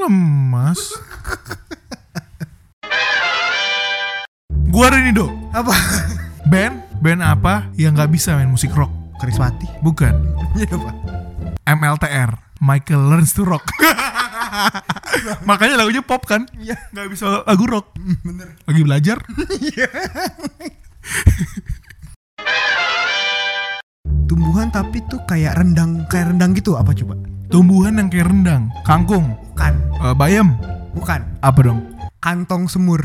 Lemas. 0.00 0.80
gua 4.72 4.84
ada 4.88 4.98
nih 5.04 5.14
do. 5.14 5.26
Apa? 5.50 5.74
Band, 6.48 6.74
band 7.00 7.20
apa 7.24 7.68
yang 7.76 7.92
nggak 7.98 8.10
bisa 8.12 8.36
main 8.38 8.50
musik 8.50 8.72
rock? 8.72 9.03
Karismati. 9.18 9.66
Bukan. 9.80 10.14
Iya? 10.54 10.66
MLTR. 11.66 12.30
Michael 12.60 13.02
Learns 13.10 13.34
to 13.34 13.44
Rock. 13.44 13.66
Makanya 15.48 15.76
lagunya 15.76 16.00
pop 16.00 16.24
kan? 16.24 16.46
Iya. 16.54 16.78
Nggak 16.90 17.08
bisa 17.10 17.42
lagu 17.44 17.64
rock. 17.66 17.92
Bener. 18.22 18.54
Lagi 18.64 18.80
belajar. 18.82 19.18
Tumbuhan 24.24 24.72
tapi 24.72 25.04
tuh 25.04 25.20
kayak 25.28 25.60
rendang, 25.60 26.08
kayak 26.08 26.32
rendang 26.32 26.56
gitu 26.56 26.74
apa 26.74 26.96
coba? 26.96 27.14
Tumbuhan 27.52 28.00
yang 28.00 28.08
kayak 28.08 28.32
rendang, 28.32 28.72
kangkung, 28.82 29.36
Bukan. 29.52 29.74
eh, 30.00 30.14
bayam, 30.16 30.56
Bukan. 30.96 31.20
apa 31.38 31.60
dong? 31.60 31.84
Kantong 32.18 32.66
semur. 32.66 33.04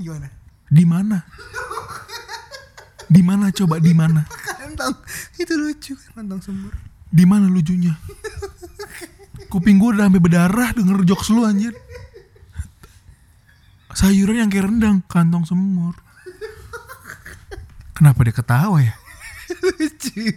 Gimana? 0.00 0.30
Di 0.70 0.84
mana? 0.86 1.18
Di 3.14 3.22
mana 3.22 3.54
coba 3.54 3.78
di 3.78 3.94
mana? 3.94 4.26
Kantong. 4.58 4.98
Itu 5.38 5.54
lucu 5.54 5.94
kantong 5.94 6.42
semur. 6.42 6.74
Di 7.06 7.22
mana 7.22 7.46
lucunya? 7.46 7.94
Kuping 9.46 9.78
gue 9.78 9.94
udah 9.94 10.10
sampai 10.10 10.18
berdarah 10.18 10.74
denger 10.74 11.06
jokes 11.06 11.30
lu 11.30 11.46
anjir. 11.46 11.70
Sayuran 13.94 14.42
yang 14.42 14.50
kayak 14.50 14.66
rendang, 14.66 14.98
kantong 15.06 15.46
semur. 15.46 15.94
Kenapa 17.94 18.26
dia 18.26 18.34
ketawa 18.34 18.82
ya? 18.82 18.98
lucu. 19.62 20.34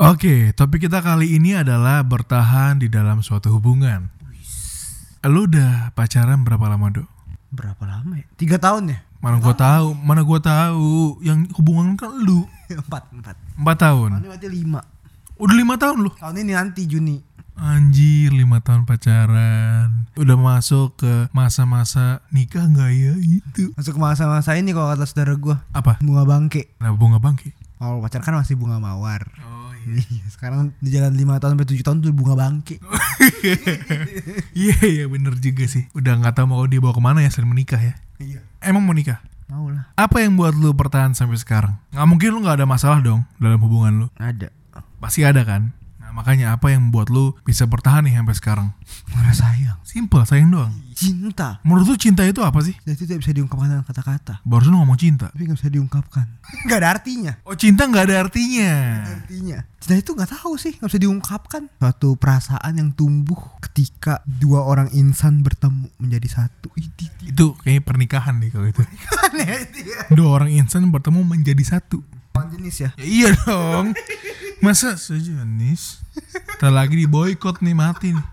Oke, 0.00 0.56
topik 0.56 0.88
kita 0.88 1.04
kali 1.04 1.36
ini 1.36 1.52
adalah 1.52 2.00
bertahan 2.00 2.80
di 2.80 2.88
dalam 2.88 3.20
suatu 3.20 3.52
hubungan. 3.52 4.08
Lu 5.28 5.44
udah 5.44 5.92
pacaran 5.92 6.40
berapa 6.40 6.72
lama, 6.72 6.88
Dok? 6.88 7.04
Berapa 7.52 7.84
lama 7.84 8.16
ya? 8.16 8.24
Tiga 8.40 8.56
tahun 8.56 8.96
ya? 8.96 9.04
Mana 9.20 9.36
gua 9.44 9.52
tahu, 9.52 9.92
mana 9.92 10.24
gua 10.24 10.40
tahu. 10.40 11.20
Yang 11.20 11.52
hubungan 11.52 12.00
kan 12.00 12.16
lu 12.16 12.48
empat, 12.80 13.12
empat. 13.12 13.36
4 13.60 13.60
tahun. 13.76 14.10
Ini 14.24 14.28
berarti 14.32 14.48
lima. 14.48 14.80
Udah 15.36 15.52
lima 15.60 15.76
tahun 15.76 15.96
lu. 16.00 16.10
Tahun 16.16 16.36
ini 16.40 16.56
nanti 16.56 16.88
Juni. 16.88 17.20
Anjir, 17.60 18.32
lima 18.32 18.64
tahun 18.64 18.88
pacaran. 18.88 20.08
Udah 20.16 20.36
masuk 20.40 20.96
ke 20.96 21.28
masa-masa 21.36 22.24
nikah 22.32 22.64
nggak 22.64 22.88
ya 22.88 23.12
itu? 23.20 23.76
Masuk 23.76 23.92
ke 23.92 24.00
masa-masa 24.00 24.56
ini 24.56 24.72
kalau 24.72 24.96
kata 24.96 25.04
saudara 25.04 25.36
gua 25.36 25.60
Apa? 25.76 26.00
bunga 26.00 26.24
bangke. 26.24 26.72
Kenapa 26.80 26.96
bunga 26.96 27.20
bangke? 27.20 27.52
Kalau 27.76 28.00
pacar 28.00 28.24
kan 28.24 28.40
masih 28.40 28.56
bunga 28.56 28.80
mawar. 28.80 29.28
Oh 29.44 29.59
Iya, 29.88 30.26
sekarang 30.28 30.76
di 30.78 30.88
jalan 30.92 31.16
5 31.16 31.40
tahun 31.40 31.52
sampai 31.56 31.68
7 31.68 31.86
tahun 31.86 31.96
tuh 32.04 32.12
bunga 32.12 32.34
bangke. 32.36 32.76
Iya, 34.56 34.76
iya 34.84 35.04
bener 35.08 35.36
juga 35.36 35.68
sih. 35.68 35.84
Udah 35.92 36.16
nggak 36.16 36.40
tahu 36.40 36.46
mau 36.52 36.64
dia 36.64 36.80
bawa 36.80 36.96
ke 36.96 37.02
mana 37.04 37.18
ya 37.20 37.28
selain 37.28 37.52
menikah 37.52 37.80
ya. 37.80 37.94
Iya. 38.20 38.40
Emang 38.64 38.84
mau 38.84 38.96
nikah? 38.96 39.20
Mau 39.48 39.68
lah. 39.68 39.92
Apa 39.96 40.24
yang 40.24 40.40
buat 40.40 40.56
lu 40.56 40.72
bertahan 40.72 41.12
sampai 41.12 41.36
sekarang? 41.36 41.76
Nggak 41.92 42.06
mungkin 42.08 42.28
lu 42.32 42.38
nggak 42.44 42.60
ada 42.60 42.66
masalah 42.68 43.00
dong 43.04 43.24
dalam 43.36 43.60
hubungan 43.60 43.92
lu. 44.04 44.06
Ada. 44.16 44.52
Pasti 45.00 45.24
ada 45.24 45.44
kan? 45.44 45.72
Nah 46.00 46.12
makanya 46.16 46.56
apa 46.56 46.72
yang 46.72 46.88
membuat 46.88 47.12
lu 47.12 47.36
bisa 47.44 47.68
bertahan 47.68 48.04
nih 48.08 48.20
sampai 48.20 48.36
sekarang? 48.36 48.68
Marah 49.12 49.36
sayang. 49.36 49.78
Simple, 49.84 50.24
sayang 50.24 50.48
doang. 50.52 50.72
Cinta. 51.00 51.56
Menurut 51.64 51.88
lu 51.88 51.96
cinta 51.96 52.20
itu 52.28 52.44
apa 52.44 52.60
sih? 52.60 52.76
Jadi 52.84 52.92
itu 52.92 53.04
tidak 53.08 53.24
bisa 53.24 53.32
diungkapkan 53.32 53.68
dengan 53.72 53.86
kata-kata. 53.88 54.34
Barusan 54.44 54.76
ngomong 54.76 55.00
cinta. 55.00 55.32
Tapi 55.32 55.48
gak 55.48 55.56
bisa 55.56 55.72
diungkapkan. 55.72 56.26
Gak 56.68 56.78
ada 56.84 56.88
artinya. 56.92 57.32
Oh 57.48 57.56
cinta 57.56 57.88
nggak 57.88 58.04
ada 58.04 58.16
artinya. 58.20 58.72
Artinya. 59.08 59.58
Cinta 59.80 59.94
itu 59.96 60.12
gak 60.12 60.28
tahu 60.28 60.60
sih. 60.60 60.76
Gak 60.76 60.92
bisa 60.92 61.00
diungkapkan. 61.00 61.62
Suatu 61.80 62.20
perasaan 62.20 62.72
yang 62.76 62.92
tumbuh 62.92 63.40
ketika 63.64 64.20
dua 64.28 64.60
orang 64.68 64.92
insan 64.92 65.40
bertemu 65.40 65.88
menjadi 65.96 66.28
satu. 66.28 66.68
Ini 66.76 67.32
Itu 67.32 67.56
kayaknya 67.64 67.80
pernikahan 67.80 68.36
nih 68.36 68.52
kalau 68.52 68.68
itu. 68.68 68.84
aneh 69.24 69.48
itu 69.64 69.78
ya. 69.88 70.00
Dua 70.12 70.28
orang 70.36 70.52
insan 70.52 70.84
bertemu 70.92 71.24
menjadi 71.24 71.64
satu. 71.64 72.04
Lawan 72.36 72.52
jenis 72.52 72.76
ya. 72.76 72.90
Ya 73.00 73.04
iya 73.08 73.28
dong. 73.48 73.96
Masa 74.60 75.00
sejenis? 75.00 76.04
Tak 76.60 76.68
lagi 76.68 76.92
di 76.92 77.08
boykot 77.08 77.64
nih 77.64 77.72
mati 77.72 78.12
nih. 78.12 78.26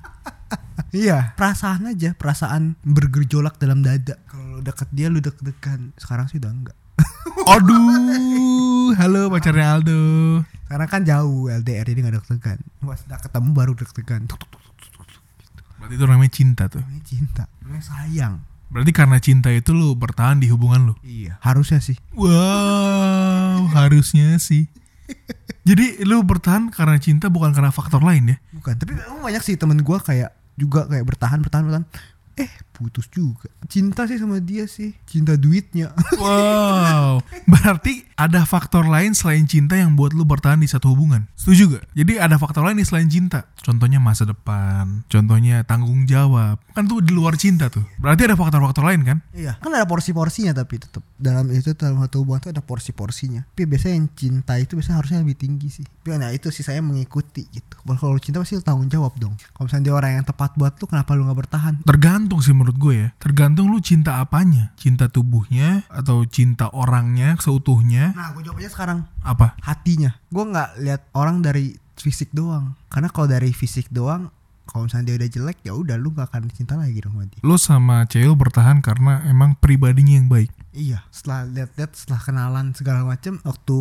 Iya. 0.96 1.36
Perasaan 1.36 1.90
aja. 1.90 2.16
Perasaan 2.16 2.80
bergejolak 2.86 3.60
dalam 3.60 3.84
dada. 3.84 4.16
Kalau 4.30 4.64
deket 4.64 4.88
dia 4.96 5.12
lu 5.12 5.20
deg-degan. 5.20 5.92
Sekarang 6.00 6.32
sih 6.32 6.40
udah 6.40 6.52
enggak. 6.52 6.78
Aduh, 7.54 8.98
halo 8.98 9.30
pacarnya 9.30 9.78
Aldo. 9.78 10.02
Karena 10.68 10.86
kan 10.90 11.06
jauh 11.06 11.48
LDR 11.48 11.86
jadi 11.86 12.00
gak 12.02 12.16
deg-degan. 12.24 12.60
Pas 12.82 13.02
udah 13.06 13.20
ketemu 13.20 13.50
baru 13.54 13.72
deg-degan. 13.78 14.26
Tuk. 14.26 14.42
Berarti 15.78 15.94
itu 15.94 16.06
namanya 16.10 16.32
cinta 16.34 16.64
tuh. 16.66 16.82
Namanya 16.82 17.04
cinta. 17.06 17.44
Namanya 17.62 17.84
sayang. 17.86 18.36
Berarti 18.68 18.92
karena 18.92 19.18
cinta 19.24 19.48
itu 19.54 19.72
lu 19.72 19.96
bertahan 19.96 20.44
di 20.44 20.52
hubungan 20.52 20.92
lu. 20.92 20.94
Iya. 21.06 21.40
Harusnya 21.40 21.80
sih. 21.80 21.96
Wow, 22.12 23.72
harusnya 23.72 24.36
sih. 24.44 24.68
Jadi 25.68 26.08
lu 26.08 26.24
bertahan 26.24 26.72
karena 26.72 26.96
cinta 26.96 27.28
bukan 27.28 27.52
karena 27.52 27.76
faktor 27.76 28.00
lain 28.00 28.32
ya? 28.32 28.38
Bukan. 28.56 28.80
Tapi 28.80 28.96
banyak 28.96 29.44
sih 29.44 29.60
temen 29.60 29.84
gue 29.84 29.98
kayak 30.00 30.32
juga 30.56 30.88
kayak 30.88 31.04
bertahan 31.04 31.44
bertahan 31.44 31.64
bertahan. 31.68 31.86
Eh 32.38 32.52
putus 32.72 33.10
juga 33.10 33.50
cinta 33.66 34.06
sih 34.06 34.22
sama 34.22 34.38
dia 34.38 34.70
sih 34.70 34.94
cinta 35.10 35.34
duitnya 35.34 35.90
Wow, 36.22 37.22
berarti 37.46 38.06
ada 38.18 38.42
faktor 38.46 38.90
lain 38.90 39.14
selain 39.14 39.46
cinta 39.46 39.78
yang 39.78 39.94
buat 39.94 40.12
lu 40.18 40.26
bertahan 40.26 40.58
di 40.58 40.66
satu 40.66 40.92
hubungan. 40.92 41.30
Setuju 41.38 41.78
gak? 41.78 41.86
Jadi 41.94 42.18
ada 42.18 42.36
faktor 42.42 42.66
lain 42.66 42.82
nih 42.82 42.90
selain 42.90 43.06
cinta. 43.06 43.46
Contohnya 43.62 44.02
masa 44.02 44.26
depan, 44.26 45.06
contohnya 45.06 45.62
tanggung 45.64 46.10
jawab. 46.10 46.58
Kan 46.74 46.90
tuh 46.90 47.06
di 47.06 47.14
luar 47.14 47.38
cinta 47.38 47.70
tuh. 47.70 47.86
Berarti 48.02 48.26
ada 48.26 48.34
faktor-faktor 48.34 48.82
lain 48.82 49.06
kan? 49.06 49.18
iya 49.38 49.54
kan 49.62 49.70
ada 49.72 49.86
porsi-porsinya 49.86 50.52
tapi 50.58 50.82
tetap 50.82 51.06
dalam 51.16 51.48
itu 51.54 51.72
dalam 51.78 52.02
satu 52.02 52.26
hubungan 52.26 52.42
tuh 52.42 52.52
ada 52.52 52.66
porsi-porsinya 52.66 53.46
tapi 53.54 53.70
biasanya 53.70 53.96
yang 54.02 54.08
cinta 54.18 54.54
itu 54.58 54.74
biasanya 54.74 54.98
harusnya 54.98 55.18
lebih 55.22 55.38
tinggi 55.38 55.70
sih 55.70 55.86
tapi 55.86 56.18
nah 56.18 56.34
itu 56.34 56.50
sih 56.50 56.66
saya 56.66 56.82
mengikuti 56.82 57.46
gitu 57.54 57.76
kalau 57.86 58.18
cinta 58.18 58.42
pasti 58.42 58.58
lu 58.58 58.66
tanggung 58.66 58.90
jawab 58.90 59.14
dong 59.22 59.38
kalau 59.54 59.70
misalnya 59.70 59.86
dia 59.86 59.96
orang 59.96 60.12
yang 60.20 60.26
tepat 60.26 60.58
buat 60.58 60.74
lu 60.82 60.86
kenapa 60.90 61.14
lu 61.14 61.30
nggak 61.30 61.40
bertahan 61.46 61.74
Tergantung 61.86 62.27
sih 62.44 62.52
menurut 62.52 62.76
gue 62.76 62.94
ya. 62.94 63.08
Tergantung 63.16 63.72
lu 63.72 63.80
cinta 63.80 64.20
apanya. 64.20 64.76
Cinta 64.76 65.08
tubuhnya 65.08 65.88
atau 65.88 66.28
cinta 66.28 66.68
orangnya 66.76 67.40
seutuhnya. 67.40 68.12
nah 68.12 68.36
gue 68.36 68.44
jawabnya 68.44 68.68
sekarang 68.68 69.00
Apa? 69.24 69.56
hatinya 69.64 70.16
gue 70.28 70.44
nggak 70.44 70.70
lihat 70.84 71.02
orang 71.14 71.40
dari 71.40 71.76
fisik 71.96 72.30
doang 72.34 72.74
karena 72.90 73.08
kalau 73.10 73.28
dari 73.30 73.52
fisik 73.54 73.88
doang 73.90 74.30
kalau 74.68 74.84
misalnya 74.86 75.14
dia 75.14 75.16
udah 75.24 75.30
jelek 75.32 75.58
ya 75.64 75.74
udah 75.74 75.96
lu 75.96 76.12
gak 76.12 76.28
akan 76.28 76.52
cinta 76.52 76.76
lagi 76.76 77.00
dong 77.00 77.16
sama 77.16 77.26
dia 77.32 77.40
Lu 77.42 77.56
sama 77.56 77.96
cewek 78.04 78.36
bertahan 78.36 78.84
karena 78.84 79.24
emang 79.26 79.56
pribadinya 79.56 80.20
yang 80.20 80.28
baik. 80.28 80.52
Iya 80.78 81.00
setelah 81.10 81.50
lihat-lihat 81.50 81.92
setelah 81.98 82.22
kenalan 82.22 82.66
segala 82.78 83.02
macem 83.02 83.42
waktu 83.42 83.78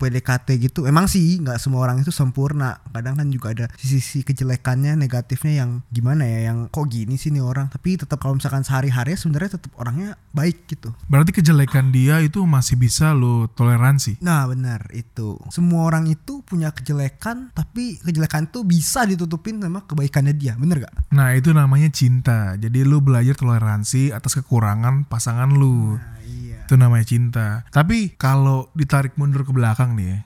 PDKT 0.00 0.48
gitu 0.64 0.88
emang 0.88 1.04
sih 1.06 1.36
nggak 1.44 1.60
semua 1.60 1.84
orang 1.84 2.00
itu 2.00 2.10
sempurna 2.10 2.80
kadang 2.90 3.20
kan 3.20 3.28
juga 3.28 3.52
ada 3.52 3.66
sisi-sisi 3.76 4.24
kejelekannya 4.24 4.96
negatifnya 4.96 5.62
yang 5.62 5.84
gimana 5.92 6.24
ya 6.24 6.50
yang 6.50 6.72
kok 6.72 6.88
gini 6.88 7.20
sih 7.20 7.28
nih 7.28 7.44
orang 7.44 7.68
tapi 7.68 8.00
tetap 8.00 8.18
kalau 8.18 8.40
misalkan 8.40 8.64
sehari-hari 8.64 9.14
sebenarnya 9.14 9.60
tetap 9.60 9.70
orangnya 9.76 10.16
baik 10.32 10.64
gitu 10.70 10.90
Berarti 11.10 11.34
kejelekan 11.34 11.90
dia 11.90 12.22
itu 12.22 12.44
masih 12.46 12.78
bisa 12.78 13.10
lu 13.10 13.50
toleransi. 13.52 14.22
Nah 14.22 14.46
benar 14.46 14.86
itu 14.94 15.34
Semua 15.50 15.88
orang 15.90 16.06
itu 16.06 16.40
punya 16.46 16.70
kejelekan 16.70 17.50
Tapi 17.52 17.98
kejelekan 18.00 18.46
itu 18.46 18.62
bisa 18.62 19.02
ditutupin 19.04 19.58
sama 19.58 19.82
kebaikannya 19.84 20.34
dia 20.36 20.54
Bener 20.54 20.86
gak? 20.86 20.94
Nah 21.10 21.34
itu 21.34 21.50
namanya 21.50 21.90
cinta. 21.90 22.54
Jadi 22.54 22.86
lu 22.86 23.02
belajar 23.02 23.34
toleransi 23.34 24.14
atas 24.14 24.38
kekurangan 24.38 25.08
pasangan 25.10 25.50
lu. 25.50 25.98
Nah 25.98 26.22
iya 26.22 26.37
Itu 26.68 26.76
namanya 26.76 27.02
cinta. 27.02 27.64
Tapi 27.66 28.12
kalau 28.14 28.68
ditarik 28.72 29.16
mundur 29.16 29.40
ke 29.40 29.50
belakang 29.50 29.96
nih 29.96 30.06
ya. 30.06 30.18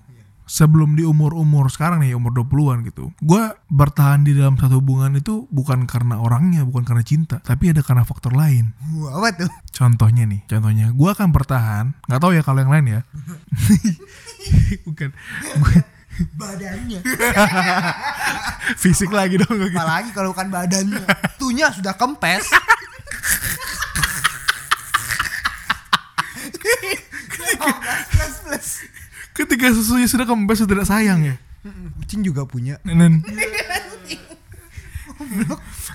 Sebelum 0.43 0.99
di 0.99 1.07
umur-umur 1.07 1.71
sekarang 1.71 2.03
nih, 2.03 2.13
umur 2.13 2.35
20-an 2.35 2.83
gitu. 2.85 3.15
Gua 3.23 3.55
bertahan 3.71 4.21
di 4.21 4.35
dalam 4.35 4.59
satu 4.59 4.83
hubungan 4.83 5.15
itu 5.15 5.47
bukan 5.49 5.87
karena 5.87 6.19
orangnya, 6.19 6.67
bukan 6.67 6.83
karena 6.83 7.01
cinta. 7.01 7.39
Tapi 7.41 7.71
ada 7.71 7.81
karena 7.81 8.03
faktor 8.03 8.35
lain. 8.35 8.75
Wah 8.99 9.17
apa 9.17 9.39
tuh? 9.39 9.51
Contohnya 9.71 10.27
nih, 10.27 10.43
contohnya. 10.45 10.91
Gua 10.93 11.15
akan 11.15 11.31
bertahan. 11.31 11.95
nggak 12.05 12.21
tahu 12.21 12.35
ya 12.35 12.43
kalau 12.43 12.59
yang 12.59 12.69
lain 12.69 12.87
ya. 12.91 13.01
bukan. 14.85 15.15
Gua- 15.57 15.89
Badannya 16.13 17.01
fisik 18.83 19.09
lagi 19.09 19.41
dong. 19.41 19.57
gitu. 19.57 19.73
Apalagi 19.73 20.13
kalau 20.13 20.37
bukan 20.37 20.53
badannya 20.53 21.01
Tuhnya 21.41 21.73
sudah 21.73 21.97
kempes 21.97 22.53
plus 28.12 28.35
plus 28.45 28.69
Ketika 29.33 29.73
susunya 29.73 30.04
sudah 30.04 30.28
kempes, 30.28 30.61
sudah 30.61 30.76
tidak 30.76 30.88
sayang 30.88 31.21
ya. 31.25 31.37
Kucing 32.04 32.21
juga 32.21 32.45
punya. 32.45 32.76
Nenen. 32.85 33.25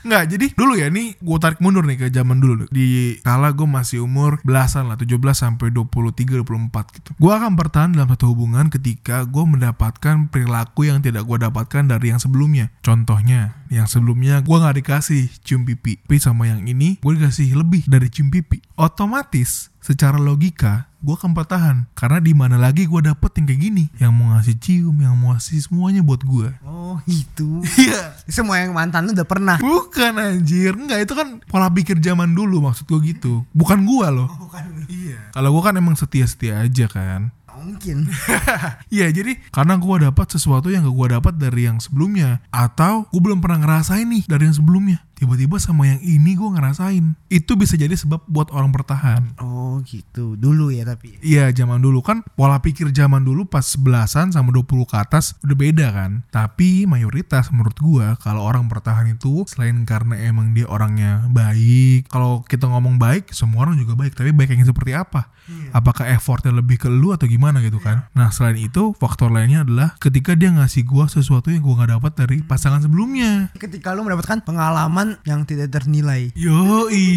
Nggak, 0.07 0.23
jadi 0.31 0.45
dulu 0.55 0.73
ya 0.79 0.87
nih 0.87 1.19
gue 1.19 1.37
tarik 1.37 1.59
mundur 1.59 1.83
nih 1.83 1.99
ke 1.99 2.07
zaman 2.09 2.39
dulu 2.39 2.63
Di 2.71 3.19
kala 3.21 3.51
gue 3.51 3.67
masih 3.67 4.07
umur 4.07 4.39
belasan 4.47 4.87
lah 4.87 4.95
17 4.95 5.19
sampai 5.35 5.67
23 5.73 6.41
24 6.47 6.95
gitu. 6.95 7.09
Gue 7.19 7.31
akan 7.35 7.59
bertahan 7.59 7.91
dalam 7.93 8.07
satu 8.13 8.31
hubungan 8.31 8.71
ketika 8.71 9.27
gue 9.27 9.43
mendapatkan 9.43 10.31
perilaku 10.31 10.87
yang 10.87 11.03
tidak 11.03 11.27
gue 11.27 11.37
dapatkan 11.37 11.83
dari 11.91 12.15
yang 12.15 12.21
sebelumnya. 12.23 12.71
Contohnya 12.79 13.59
yang 13.67 13.85
sebelumnya 13.89 14.39
gue 14.39 14.57
nggak 14.57 14.79
dikasih 14.79 15.27
cium 15.43 15.67
pipi 15.67 15.99
Tapi 15.99 16.23
sama 16.23 16.47
yang 16.47 16.63
ini 16.63 16.95
gue 17.03 17.11
dikasih 17.19 17.51
lebih 17.59 17.83
dari 17.91 18.07
cium 18.07 18.31
pipi. 18.31 18.63
Otomatis 18.79 19.75
secara 19.87 20.19
logika 20.19 20.91
gue 20.97 21.13
akan 21.13 21.37
bertahan 21.37 21.85
Karena 21.93 22.17
di 22.17 22.33
mana 22.33 22.57
lagi 22.57 22.89
gue 22.89 23.01
dapet 23.05 23.29
yang 23.37 23.45
kayak 23.45 23.61
gini 23.69 23.85
Yang 24.01 24.11
mau 24.17 24.33
ngasih 24.33 24.57
cium, 24.57 24.97
yang 24.97 25.13
mau 25.13 25.37
ngasih 25.37 25.61
semuanya 25.61 26.01
buat 26.01 26.25
gue 26.25 26.49
Oh 26.65 26.97
itu 27.05 27.61
Iya 27.77 28.17
Semua 28.25 28.59
yang 28.65 28.73
mantan 28.73 29.05
lu 29.05 29.13
udah 29.13 29.29
pernah 29.29 29.61
Bukan 29.61 30.17
anjir, 30.17 30.73
enggak 30.73 31.05
itu 31.05 31.13
kan 31.13 31.37
pola 31.45 31.69
pikir 31.69 32.01
zaman 32.01 32.33
dulu 32.33 32.59
maksud 32.65 32.85
gue 32.89 32.99
gitu. 33.13 33.45
Bukan 33.55 33.87
gua 33.87 34.13
loh. 34.13 34.27
Bukan 34.29 34.87
Iya. 34.87 35.31
Kalau 35.33 35.49
gua 35.55 35.71
kan 35.71 35.75
emang 35.79 35.95
setia-setia 35.95 36.61
aja 36.63 36.85
kan. 36.87 37.31
Mungkin 37.57 38.05
Iya, 38.93 39.09
jadi 39.09 39.41
karena 39.49 39.81
gua 39.81 39.97
dapat 39.97 40.29
sesuatu 40.29 40.69
yang 40.69 40.85
gak 40.85 40.93
gua 40.93 41.07
dapat 41.17 41.41
dari 41.41 41.65
yang 41.65 41.81
sebelumnya 41.81 42.45
atau 42.53 43.09
gua 43.09 43.21
belum 43.21 43.41
pernah 43.41 43.65
ngerasain 43.65 44.05
nih 44.05 44.23
dari 44.29 44.45
yang 44.45 44.55
sebelumnya. 44.55 45.01
Tiba-tiba 45.17 45.57
sama 45.57 45.89
yang 45.89 45.97
ini 46.05 46.37
gua 46.37 46.53
ngerasain. 46.53 47.17
Itu 47.25 47.57
bisa 47.57 47.73
jadi 47.73 47.97
sebab 47.97 48.21
buat 48.29 48.53
orang 48.53 48.69
bertahan. 48.69 49.41
Oh 49.41 49.81
gitu. 49.81 50.37
Dulu 50.37 50.69
ya 50.69 50.85
tapi. 50.85 51.17
Iya 51.25 51.49
zaman 51.49 51.81
dulu. 51.81 52.05
Kan 52.05 52.21
pola 52.37 52.61
pikir 52.61 52.93
zaman 52.93 53.25
dulu 53.25 53.49
pas 53.49 53.65
belasan 53.81 54.29
sama 54.29 54.53
20 54.53 54.85
ke 54.85 54.93
atas 54.93 55.33
udah 55.41 55.57
beda 55.57 55.87
kan? 55.89 56.21
Tapi 56.29 56.85
mayoritas 56.85 57.49
menurut 57.49 57.73
gua 57.81 58.13
kalau 58.21 58.45
orang 58.45 58.69
bertahan 58.69 59.09
itu 59.09 59.41
selain 59.49 59.89
karena 59.89 60.21
emang 60.21 60.53
dia 60.53 60.69
orangnya 60.69 61.25
baik 61.33 62.05
Kalau 62.13 62.45
kita 62.45 62.69
ngomong 62.69 63.01
baik 63.01 63.33
semua 63.33 63.65
orang 63.65 63.81
juga 63.81 63.97
baik. 63.97 64.13
Tapi 64.13 64.29
baik 64.29 64.53
yang 64.53 64.69
seperti 64.69 64.93
apa? 64.93 65.33
Apakah 65.71 66.11
effortnya 66.11 66.51
lebih 66.51 66.75
ke 66.75 66.91
lu 66.91 67.15
atau 67.15 67.23
gimana 67.23 67.63
gitu 67.63 67.79
kan? 67.79 68.05
Nah 68.11 68.29
selain 68.35 68.59
itu 68.59 68.91
faktor 68.99 69.31
lainnya 69.31 69.63
adalah 69.63 69.95
ketika 69.97 70.35
dia 70.35 70.51
ngasih 70.51 70.83
gua 70.83 71.07
sesuatu 71.07 71.49
yang 71.49 71.63
gua 71.63 71.81
nggak 71.81 71.91
dapat 71.97 72.11
dari 72.19 72.37
pasangan 72.43 72.83
sebelumnya. 72.83 73.49
Ketika 73.55 73.95
lu 73.95 74.03
mendapatkan 74.03 74.43
pengalaman 74.43 75.06
yang 75.23 75.47
tidak 75.47 75.71
ternilai 75.71 76.33
Yoi 76.35 77.07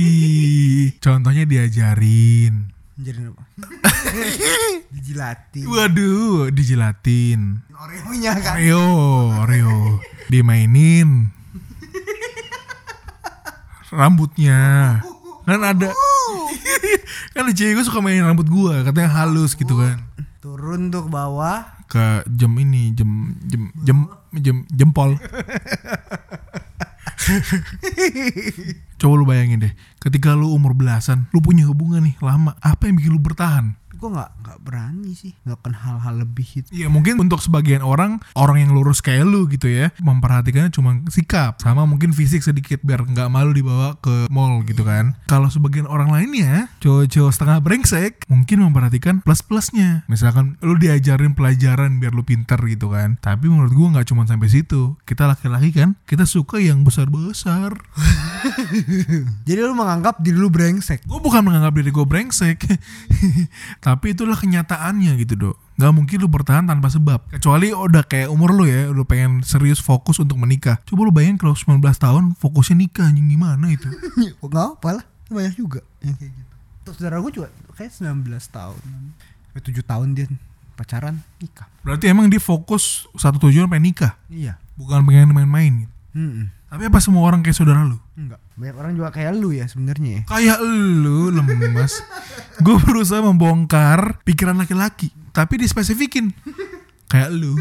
Contohnya 1.03 1.44
diajarin 1.48 2.70
Jadi 3.00 3.20
apa? 3.26 3.42
Dijilatin 4.94 5.64
Waduh 5.66 6.53
dijilatin 6.55 7.64
Oreonya 7.81 8.37
kan 8.44 8.61
Oreo, 8.61 8.92
Oreo. 9.40 10.05
Dimainin. 10.29 11.33
Rambutnya. 13.90 14.61
Kan 15.48 15.61
ada. 15.64 15.88
kan 17.35 17.48
cewek 17.50 17.81
gue 17.81 17.85
suka 17.88 18.05
mainin 18.05 18.29
rambut 18.29 18.46
gua, 18.46 18.85
katanya 18.85 19.11
halus 19.16 19.57
gitu 19.57 19.81
kan. 19.81 19.98
Turun 20.44 20.92
tuh 20.92 21.09
ke 21.09 21.11
bawah 21.11 21.64
Ke 21.90 22.22
jam 22.29 22.53
ini, 22.61 22.92
jam 22.92 23.35
jam 23.48 23.72
jam 23.83 23.98
jam 24.38 24.57
jempol. 24.70 25.16
Coba 29.00 29.14
lu 29.16 29.24
bayangin 29.28 29.64
deh, 29.68 29.72
ketika 30.00 30.33
lu 30.37 30.52
umur 30.52 30.72
belasan, 30.76 31.28
lu 31.33 31.40
punya 31.40 31.68
hubungan 31.68 32.04
nih 32.04 32.16
lama, 32.20 32.56
apa 32.61 32.88
yang 32.88 32.96
bikin 33.00 33.12
lu 33.16 33.20
bertahan? 33.20 33.76
Gue 34.00 34.10
gak, 34.16 34.30
nggak 34.40 34.58
berani 34.64 35.12
sih. 35.12 35.36
Ngelakuin 35.44 35.76
hal-hal 35.76 36.14
lebih 36.24 36.48
itu. 36.64 36.68
Iya 36.72 36.88
mungkin 36.88 37.20
untuk 37.20 37.44
sebagian 37.44 37.84
orang 37.84 38.16
Orang 38.32 38.56
yang 38.56 38.72
lurus 38.72 39.04
kayak 39.04 39.28
lu 39.28 39.44
gitu 39.52 39.68
ya 39.68 39.92
Memperhatikannya 40.00 40.72
cuma 40.72 40.96
sikap 41.12 41.60
Sama 41.60 41.84
mungkin 41.84 42.16
fisik 42.16 42.40
sedikit 42.40 42.80
Biar 42.80 43.04
nggak 43.04 43.28
malu 43.28 43.52
dibawa 43.52 44.00
ke 44.00 44.26
mall 44.32 44.64
gitu 44.64 44.82
kan. 44.88 45.14
Kalau 45.28 45.52
sebagian 45.52 45.84
orang 45.84 46.08
lainnya 46.08 46.72
Cowok-cowok 46.80 47.32
setengah 47.36 47.58
brengsek 47.60 48.24
Mungkin 48.32 48.64
memperhatikan 48.64 49.20
plus-plusnya. 49.20 50.08
Misalkan 50.08 50.56
lu 50.64 50.80
diajarin 50.80 51.36
pelajaran 51.36 52.00
Biar 52.00 52.16
lu 52.16 52.24
pinter 52.24 52.56
gitu 52.64 52.88
kan. 52.90 53.20
Tapi 53.20 53.52
menurut 53.52 53.76
gua 53.76 54.00
nggak 54.00 54.08
cuma 54.08 54.24
sampai 54.24 54.48
situ. 54.48 54.96
Kita 55.04 55.28
laki-laki 55.28 55.76
kan 55.76 56.00
Kita 56.08 56.24
suka 56.24 56.56
yang 56.56 56.82
besar-besar. 56.82 57.76
Jadi 59.48 59.60
lu 59.60 59.76
menganggap 59.76 60.20
diri 60.24 60.38
lu 60.40 60.48
brengsek? 60.48 61.04
Gue 61.04 61.20
bukan 61.20 61.44
menganggap 61.44 61.76
diri 61.76 61.90
gue 61.92 62.06
brengsek 62.06 62.58
Tapi 63.90 64.14
itulah 64.14 64.38
kenyataannya 64.38 65.18
gitu 65.18 65.35
dok. 65.35 65.57
Gak 65.83 65.90
mungkin 65.90 66.16
lu 66.22 66.31
bertahan 66.31 66.62
tanpa 66.62 66.94
sebab. 66.94 67.26
Kecuali 67.26 67.74
udah 67.74 68.07
kayak 68.07 68.31
umur 68.31 68.55
lu 68.55 68.68
ya 68.68 68.87
Udah 68.92 69.03
pengen 69.03 69.42
serius 69.42 69.83
fokus 69.83 70.22
untuk 70.22 70.38
menikah. 70.38 70.79
Coba 70.87 71.09
lu 71.09 71.11
bayangin 71.11 71.42
kalau 71.42 71.59
19 71.59 71.83
tahun 71.83 72.24
fokusnya 72.38 72.76
nikah 72.79 73.11
anjing 73.11 73.26
gimana 73.26 73.66
itu? 73.66 73.90
Gak 74.38 74.66
apa 74.79 75.03
lah 75.03 75.05
Banyak 75.26 75.55
juga 75.59 75.83
yang 76.07 76.14
kayak 76.14 76.31
gitu. 76.31 76.55
Terus 76.87 76.94
saudara 77.03 77.16
gue 77.18 77.33
juga 77.35 77.48
kayak 77.74 77.90
19 77.90 78.31
tahun. 78.31 78.81
7 79.59 79.83
tahun 79.83 80.09
dia 80.14 80.26
pacaran 80.79 81.18
nikah. 81.42 81.66
Berarti 81.83 82.07
emang 82.07 82.31
dia 82.31 82.38
fokus 82.38 83.11
satu 83.18 83.42
tujuan 83.50 83.66
pengen 83.66 83.90
nikah? 83.90 84.14
Iya. 84.31 84.57
Bukan 84.79 85.03
pengen 85.03 85.35
main-main 85.35 85.87
gitu. 85.87 85.94
Mm-mm. 86.14 86.46
Tapi 86.70 86.87
apa 86.87 86.98
semua 87.03 87.26
orang 87.26 87.42
kayak 87.42 87.59
saudara 87.59 87.83
lu? 87.83 87.98
Enggak. 88.20 88.40
Banyak 88.61 88.76
orang 88.76 88.92
juga 88.92 89.09
kayak 89.16 89.33
lu 89.33 89.56
ya 89.56 89.64
sebenarnya. 89.64 90.20
Ya 90.20 90.22
Kayak 90.28 90.59
lu 90.61 91.33
lemas 91.33 92.04
Gue 92.64 92.76
berusaha 92.85 93.24
membongkar 93.24 94.20
pikiran 94.28 94.61
laki-laki 94.61 95.09
Tapi 95.33 95.56
dispesifikin. 95.56 96.28
Kayak 97.09 97.33
lu. 97.33 97.56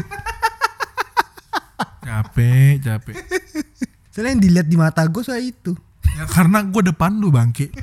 Capek, 2.04 2.76
capek. 2.84 3.16
Soalnya 4.12 4.36
yang 4.36 4.42
dilihat 4.42 4.66
di 4.68 4.76
mata 4.76 5.00
gue 5.08 5.22
soal 5.24 5.40
itu. 5.40 5.72
Ya 6.18 6.28
karena 6.28 6.60
gue 6.66 6.82
depan 6.92 7.16
lu 7.16 7.32
bangke. 7.32 7.72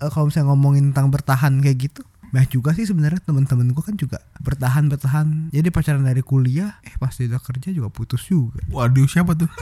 Eh, 0.00 0.08
kalau 0.08 0.32
misalnya 0.32 0.56
ngomongin 0.56 0.94
tentang 0.94 1.12
bertahan 1.12 1.60
kayak 1.60 1.90
gitu 1.90 2.00
banyak 2.30 2.50
juga 2.50 2.70
sih 2.74 2.86
sebenarnya 2.86 3.20
teman-teman 3.22 3.74
gue 3.74 3.84
kan 3.84 3.94
juga 3.98 4.18
bertahan 4.38 4.86
bertahan 4.86 5.50
jadi 5.50 5.68
pacaran 5.68 6.06
dari 6.06 6.22
kuliah 6.22 6.78
eh 6.86 6.94
pas 6.96 7.12
dia 7.14 7.26
udah 7.30 7.42
kerja 7.42 7.68
juga 7.74 7.90
putus 7.90 8.26
juga. 8.26 8.62
Waduh 8.70 9.06
siapa 9.06 9.34
tuh? 9.34 9.50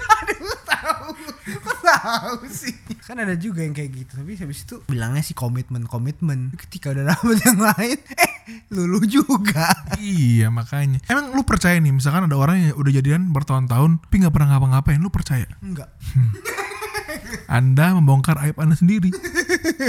tahu. 1.99 2.45
Sih. 2.49 2.75
Kan 3.05 3.21
ada 3.21 3.35
juga 3.37 3.65
yang 3.65 3.73
kayak 3.73 3.91
gitu 3.95 4.13
tapi 4.21 4.37
habis 4.37 4.65
itu 4.65 4.77
bilangnya 4.87 5.23
sih 5.25 5.35
komitmen 5.37 5.89
komitmen. 5.89 6.53
Ketika 6.55 6.93
udah 6.93 7.15
dapet 7.15 7.39
yang 7.45 7.59
lain 7.61 7.99
eh 8.17 8.33
lulu 8.73 9.01
juga. 9.09 9.73
Iya 10.01 10.49
makanya. 10.53 11.01
Emang 11.09 11.33
lu 11.33 11.43
percaya 11.45 11.77
nih 11.81 11.93
misalkan 11.93 12.29
ada 12.29 12.37
orang 12.37 12.57
yang 12.61 12.75
udah 12.77 12.93
jadian 12.93 13.33
bertahun-tahun 13.33 14.05
tapi 14.05 14.15
nggak 14.25 14.35
pernah 14.35 14.49
ngapa-ngapain, 14.57 15.01
lu 15.01 15.11
percaya? 15.13 15.49
enggak 15.65 15.89
Anda 17.47 17.95
membongkar 17.95 18.37
aib 18.41 18.57
Anda 18.57 18.75
sendiri. 18.75 19.11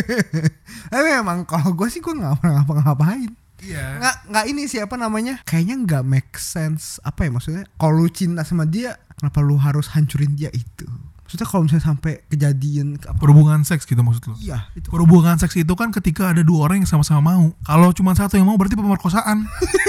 tapi 0.91 1.07
memang 1.13 1.45
kalau 1.45 1.73
gue 1.73 1.87
sih 1.87 1.99
gue 1.99 2.11
nggak 2.11 2.39
pernah 2.39 2.61
ngapa-ngapain 2.61 3.31
Iya. 3.59 3.99
nggak 3.99 4.15
nggak 4.31 4.45
ini 4.47 4.63
siapa 4.71 4.95
namanya 4.95 5.43
kayaknya 5.43 5.75
nggak 5.83 6.03
make 6.07 6.31
sense 6.39 6.95
apa 7.03 7.27
ya 7.27 7.29
maksudnya 7.29 7.67
kalau 7.75 7.99
lu 7.99 8.07
cinta 8.07 8.47
sama 8.47 8.63
dia 8.63 8.95
kenapa 9.19 9.43
lu 9.43 9.59
harus 9.59 9.91
hancurin 9.91 10.31
dia 10.31 10.47
itu 10.55 10.87
maksudnya 11.27 11.43
kalau 11.43 11.67
misalnya 11.67 11.83
sampai 11.91 12.23
kejadian 12.31 12.95
ke 12.95 13.11
apa 13.11 13.19
Perhubungan 13.19 13.67
seks 13.67 13.83
gitu 13.83 13.99
maksud 13.99 14.31
lu? 14.31 14.35
iya 14.39 14.71
itu 14.79 14.87
Perhubungan 14.87 15.35
seks 15.35 15.59
itu 15.59 15.73
kan 15.75 15.91
ketika 15.91 16.31
ada 16.31 16.39
dua 16.39 16.71
orang 16.71 16.81
yang 16.81 16.89
sama-sama 16.89 17.35
mau. 17.35 17.51
Kalau 17.61 17.91
cuma 17.91 18.15
satu 18.15 18.39
yang 18.39 18.47
mau 18.47 18.55
berarti 18.55 18.79
pemerkosaan. 18.79 19.43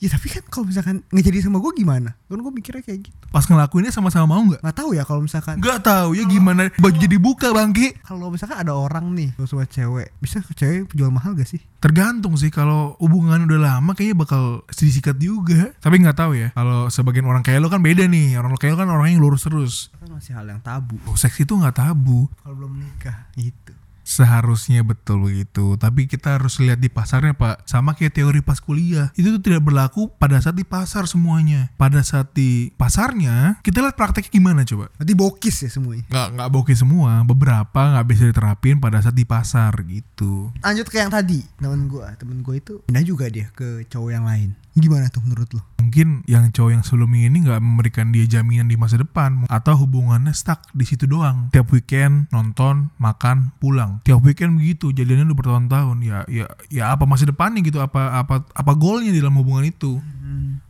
ya 0.00 0.08
tapi 0.08 0.26
kan 0.26 0.42
kalau 0.44 0.64
misalkan 0.64 1.04
nggak 1.06 1.22
jadi 1.22 1.38
sama 1.44 1.60
gue 1.60 1.72
gimana 1.76 2.16
kan 2.24 2.40
gue 2.40 2.48
mikirnya 2.50 2.80
kayak 2.80 3.04
gitu 3.04 3.16
Pas 3.28 3.44
ngelakuinnya 3.44 3.92
sama-sama 3.92 4.26
mau 4.26 4.42
nggak? 4.42 4.58
nggak 4.58 4.74
tahu 4.74 4.90
ya 4.90 5.04
kalau 5.04 5.20
misalkan 5.20 5.56
Nggak 5.56 5.80
tahu 5.80 6.08
ya 6.12 6.24
gimana 6.24 6.72
baju 6.74 6.96
jadi 6.96 7.16
buka 7.16 7.52
bangke. 7.52 8.00
kalau 8.00 8.26
misalkan 8.26 8.58
ada 8.58 8.72
orang 8.72 9.12
nih 9.12 9.30
sama 9.38 9.62
cewek 9.62 10.08
bisa 10.18 10.40
cewek 10.50 10.88
jual 10.90 11.08
mahal 11.08 11.32
gak 11.32 11.46
sih 11.46 11.60
Tergantung 11.78 12.36
sih 12.36 12.48
kalau 12.48 12.92
hubungan 12.96 13.40
udah 13.42 13.56
lama 13.56 13.92
kayaknya 13.92 14.12
bakal 14.14 14.42
disikat 14.70 15.16
juga. 15.16 15.72
Tapi 15.80 15.96
nggak 15.96 16.12
tahu 16.14 16.36
ya. 16.36 16.52
Kalau 16.52 16.92
sebagian 16.92 17.24
orang 17.24 17.40
kayak 17.40 17.56
lo 17.56 17.72
kan 17.72 17.80
beda 17.80 18.04
nih. 18.04 18.36
Orang 18.36 18.52
kayak 18.54 18.76
lo 18.76 18.84
kan 18.84 18.92
orang 18.92 19.08
yang 19.08 19.24
lurus 19.24 19.48
terus. 19.48 19.88
kan 19.96 20.12
masih 20.12 20.36
hal 20.36 20.44
yang 20.44 20.60
tabu 20.60 21.00
Oh, 21.08 21.16
seks 21.16 21.40
itu 21.40 21.48
nggak 21.48 21.72
tabu. 21.74 22.28
kalau 22.36 22.52
belum 22.54 22.76
menikah 22.76 23.32
gitu 23.32 23.72
Seharusnya 24.10 24.82
betul 24.82 25.30
begitu. 25.30 25.78
Tapi 25.78 26.10
kita 26.10 26.34
harus 26.34 26.58
lihat 26.58 26.82
di 26.82 26.90
pasarnya 26.90 27.38
pak. 27.38 27.62
Sama 27.70 27.94
kayak 27.94 28.18
teori 28.18 28.42
pas 28.42 28.58
kuliah. 28.58 29.14
Itu 29.14 29.38
tuh 29.38 29.42
tidak 29.42 29.62
berlaku 29.62 30.10
pada 30.18 30.42
saat 30.42 30.58
di 30.58 30.66
pasar 30.66 31.06
semuanya. 31.06 31.70
Pada 31.78 32.02
saat 32.02 32.34
di 32.34 32.74
pasarnya, 32.74 33.62
kita 33.62 33.78
lihat 33.78 33.94
prakteknya 33.94 34.34
gimana 34.34 34.66
coba. 34.66 34.90
nanti 34.98 35.14
bokis 35.14 35.62
ya 35.62 35.70
semuanya 35.70 36.02
Nggak, 36.10 36.28
nggak 36.34 36.48
bokeh 36.50 36.76
semua. 36.76 37.22
Beberapa 37.22 37.80
nggak 37.94 38.06
bisa 38.10 38.22
diterapin 38.26 38.82
pada 38.82 38.98
saat 38.98 39.14
di 39.14 39.22
pasar 39.22 39.70
gitu. 39.86 40.50
lanjut 40.64 40.86
ke 40.88 40.96
yang 40.98 41.12
tadi 41.12 41.44
temen 41.60 41.86
gue 41.86 42.06
temen 42.16 42.38
gue 42.40 42.54
itu 42.56 42.74
pindah 42.88 43.04
juga 43.04 43.26
dia 43.28 43.46
ke 43.52 43.84
cowok 43.86 44.10
yang 44.10 44.24
lain 44.26 44.50
gimana 44.78 45.10
tuh 45.10 45.22
menurut 45.26 45.50
lo 45.56 45.62
Mungkin 45.90 46.22
yang 46.30 46.54
cowok 46.54 46.70
yang 46.70 46.84
sebelumnya 46.86 47.26
ini 47.26 47.38
nggak 47.42 47.58
memberikan 47.58 48.14
dia 48.14 48.22
jaminan 48.22 48.70
di 48.70 48.78
masa 48.78 48.94
depan. 48.94 49.42
Atau 49.50 49.74
hubungannya 49.74 50.30
stuck 50.30 50.70
di 50.70 50.86
situ 50.86 51.10
doang. 51.10 51.50
Tiap 51.50 51.66
weekend 51.74 52.30
nonton, 52.30 52.94
makan, 52.94 53.50
pulang. 53.58 53.98
Tiap 54.06 54.22
weekend 54.22 54.54
begitu. 54.54 54.94
Jadinya 54.94 55.26
udah 55.26 55.38
bertahun-tahun. 55.42 55.96
Ya, 56.06 56.22
ya, 56.30 56.46
ya 56.70 56.94
apa 56.94 57.10
masa 57.10 57.26
depannya 57.26 57.66
gitu? 57.66 57.82
Apa, 57.82 58.22
apa, 58.22 58.46
apa 58.46 58.72
goalnya 58.78 59.10
dalam 59.10 59.34
hubungan 59.42 59.66
itu? 59.66 59.98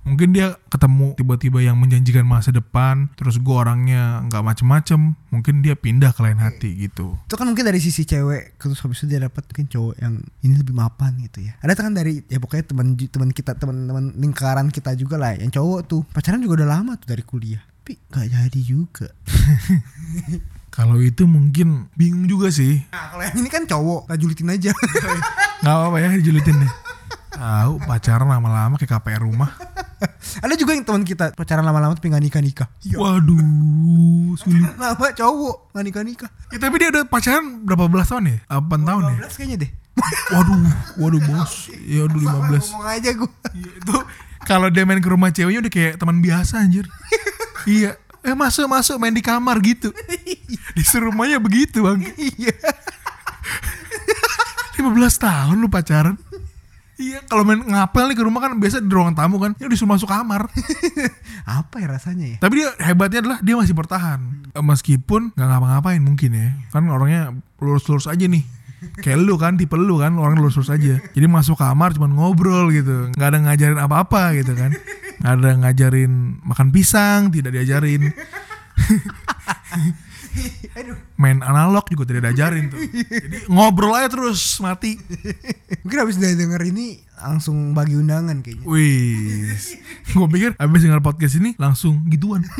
Mungkin 0.01 0.33
dia 0.33 0.57
ketemu 0.69 1.13
tiba-tiba 1.15 1.61
yang 1.61 1.77
menjanjikan 1.77 2.25
masa 2.25 2.51
depan, 2.51 3.13
terus 3.15 3.37
gue 3.37 3.53
orangnya 3.53 4.25
nggak 4.27 4.43
macem-macem, 4.43 5.13
mungkin 5.29 5.61
dia 5.61 5.77
pindah 5.77 6.11
ke 6.11 6.21
lain 6.25 6.41
hati 6.41 6.73
gitu. 6.75 7.15
itu 7.21 7.35
kan 7.39 7.47
mungkin 7.47 7.63
dari 7.63 7.79
sisi 7.79 8.03
cewek 8.03 8.59
terus 8.59 8.81
habis 8.83 9.01
itu 9.01 9.13
dia 9.15 9.23
dapat 9.23 9.47
mungkin 9.47 9.67
cowok 9.71 9.95
yang 10.03 10.15
ini 10.43 10.55
lebih 10.59 10.75
mapan 10.75 11.15
gitu 11.23 11.47
ya 11.47 11.55
ada 11.63 11.73
kan 11.79 11.95
dari 11.95 12.21
ya 12.27 12.43
pokoknya 12.43 12.65
teman 12.67 12.99
teman 12.99 13.31
kita 13.31 13.55
teman-teman 13.55 14.13
lingkaran 14.19 14.69
kita 14.69 14.93
juga 14.99 15.17
lah 15.17 15.37
yang 15.39 15.49
cowok 15.49 15.81
tuh 15.87 16.03
pacaran 16.11 16.43
juga 16.43 16.65
udah 16.65 16.69
lama 16.81 16.99
tuh 16.99 17.09
dari 17.15 17.23
kuliah 17.23 17.63
tapi 17.81 17.97
nggak 18.11 18.27
jadi 18.29 18.61
juga 18.61 19.09
Kalau 20.71 21.03
itu 21.03 21.27
mungkin 21.27 21.91
bingung 21.99 22.31
juga 22.31 22.47
sih. 22.55 22.79
nah 22.95 23.11
kalau 23.11 23.27
yang 23.27 23.37
ini 23.43 23.51
kan 23.51 23.67
cowok 23.67 24.07
kita 24.07 24.17
julitin 24.23 24.49
aja 24.55 24.71
Nggak 25.61 25.75
apa-apa 25.77 25.97
ya 25.99 26.09
dijulitin 26.15 26.57
deh. 26.63 26.73
Tahu 27.31 27.79
pacaran 27.81 28.27
lama-lama 28.27 28.75
kayak 28.75 28.99
KPR 28.99 29.23
rumah. 29.23 29.55
ada 30.45 30.55
juga 30.55 30.73
yang 30.73 30.83
teman 30.83 31.05
kita 31.05 31.31
pacaran 31.33 31.61
lama-lama 31.61 31.93
tapi 31.93 32.09
nggak 32.09 32.25
nikah 32.25 32.41
nikah 32.41 32.69
Waduh, 32.91 34.33
sulit. 34.35 34.65
lama 34.81 35.07
cowok 35.13 35.57
nggak 35.71 35.85
nikah 35.85 36.03
nikah 36.03 36.31
Ya, 36.49 36.57
tapi 36.57 36.81
dia 36.81 36.89
udah 36.89 37.05
pacaran 37.05 37.63
berapa 37.63 37.85
belas 37.85 38.09
tahun 38.09 38.25
ya? 38.27 38.39
8 38.49 38.81
tahun 38.81 39.03
ya? 39.05 39.17
15 39.29 39.37
kayaknya 39.37 39.57
deh 39.61 39.71
Waduh, 40.33 40.57
waduh 40.97 41.21
bos. 41.23 41.53
Ya 41.85 42.09
udah 42.09 42.17
15. 42.17 42.49
ngomong 42.65 42.85
aja 42.89 43.11
gue 43.13 43.29
Iya, 43.53 43.71
itu 43.77 43.97
kalau 44.41 44.73
dia 44.73 44.89
main 44.89 44.99
ke 44.99 45.09
rumah 45.09 45.29
ceweknya 45.29 45.61
udah 45.61 45.73
kayak 45.73 45.95
teman 45.97 46.19
biasa 46.19 46.65
anjir. 46.65 46.89
iya. 47.69 48.01
Eh 48.21 48.33
masuk 48.33 48.65
masuk 48.67 48.97
main 48.97 49.13
di 49.13 49.21
kamar 49.21 49.61
gitu. 49.61 49.93
Disuruh 50.73 51.13
rumahnya 51.13 51.37
begitu 51.37 51.85
bang. 51.85 52.01
iya 52.17 52.57
15 54.77 54.97
tahun 55.19 55.57
lu 55.57 55.69
pacaran. 55.69 56.17
Iya, 57.01 57.25
kalau 57.25 57.49
main 57.49 57.65
ngapel 57.65 58.13
nih 58.13 58.17
ke 58.21 58.25
rumah 58.29 58.41
kan 58.45 58.53
biasa 58.61 58.85
di 58.85 58.93
ruangan 58.93 59.17
tamu 59.17 59.41
kan, 59.41 59.57
ya 59.57 59.73
disuruh 59.73 59.97
masuk 59.97 60.13
kamar. 60.13 60.53
apa 61.49 61.81
ya 61.81 61.89
rasanya 61.97 62.37
ya 62.37 62.39
Tapi 62.45 62.61
dia 62.61 62.69
hebatnya 62.77 63.25
adalah 63.25 63.39
dia 63.41 63.57
masih 63.57 63.73
bertahan. 63.73 64.21
Eh, 64.53 64.61
Meskipun 64.61 65.33
nggak 65.33 65.49
ngapa-ngapain 65.49 66.03
mungkin 66.05 66.31
ya. 66.37 66.53
Kan 66.69 66.93
orangnya 66.93 67.33
lurus-lurus 67.57 68.05
aja 68.05 68.29
nih. 68.29 68.45
Kayak 69.01 69.25
lu 69.25 69.41
kan, 69.41 69.57
tipe 69.57 69.77
lu 69.81 69.97
kan, 69.97 70.13
orang 70.21 70.37
lurus-lurus 70.37 70.69
aja. 70.69 71.01
Jadi 71.01 71.27
masuk 71.29 71.57
kamar 71.57 71.97
cuma 71.97 72.09
ngobrol 72.09 72.69
gitu. 72.69 73.09
nggak 73.17 73.29
ada 73.33 73.39
ngajarin 73.49 73.81
apa-apa 73.81 74.37
gitu 74.37 74.53
kan. 74.53 74.77
Nggak 75.25 75.33
ada 75.41 75.51
ngajarin 75.65 76.13
makan 76.45 76.69
pisang, 76.69 77.33
tidak 77.33 77.57
diajarin. 77.57 78.13
Main 81.21 81.43
analog 81.45 81.85
juga 81.91 82.09
tidak 82.09 82.31
diajarin 82.31 82.71
tuh. 82.71 82.81
Jadi 83.27 83.39
ngobrol 83.51 83.95
aja 83.97 84.09
terus 84.09 84.59
mati. 84.63 84.97
mungkin 85.85 85.99
habis 86.01 86.17
dari 86.17 86.35
denger 86.39 86.63
ini 86.71 87.01
langsung 87.21 87.77
bagi 87.77 87.95
undangan 87.99 88.41
kayaknya. 88.41 88.65
Wih, 88.65 89.53
gue 90.11 90.29
pikir 90.33 90.51
abis 90.57 90.81
denger 90.87 91.03
podcast 91.05 91.37
ini 91.39 91.53
langsung 91.61 92.07
gituan. 92.09 92.45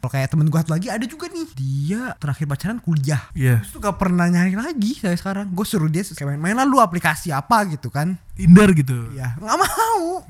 Kalau 0.00 0.16
kayak 0.16 0.32
temen 0.32 0.48
gue 0.48 0.60
lagi 0.64 0.88
ada 0.88 1.04
juga 1.04 1.28
nih. 1.28 1.44
Dia 1.52 2.16
terakhir 2.16 2.48
pacaran 2.48 2.80
kuliah. 2.80 3.20
Iya, 3.36 3.60
Terus 3.60 3.76
tuh 3.76 3.80
gak 3.84 4.00
pernah 4.00 4.32
nyari 4.32 4.56
lagi 4.56 4.96
saya 4.96 5.12
sekarang. 5.12 5.52
Gue 5.52 5.68
suruh 5.68 5.92
dia 5.92 6.00
kayak 6.00 6.24
main, 6.24 6.40
main 6.40 6.56
lah 6.56 6.64
lu 6.64 6.80
aplikasi 6.80 7.28
apa? 7.36 7.68
gitu 7.68 7.92
kan. 7.92 8.16
Tinder 8.32 8.72
gitu. 8.72 9.12
Ya 9.12 9.36
gak 9.36 9.56
mau 9.60 10.24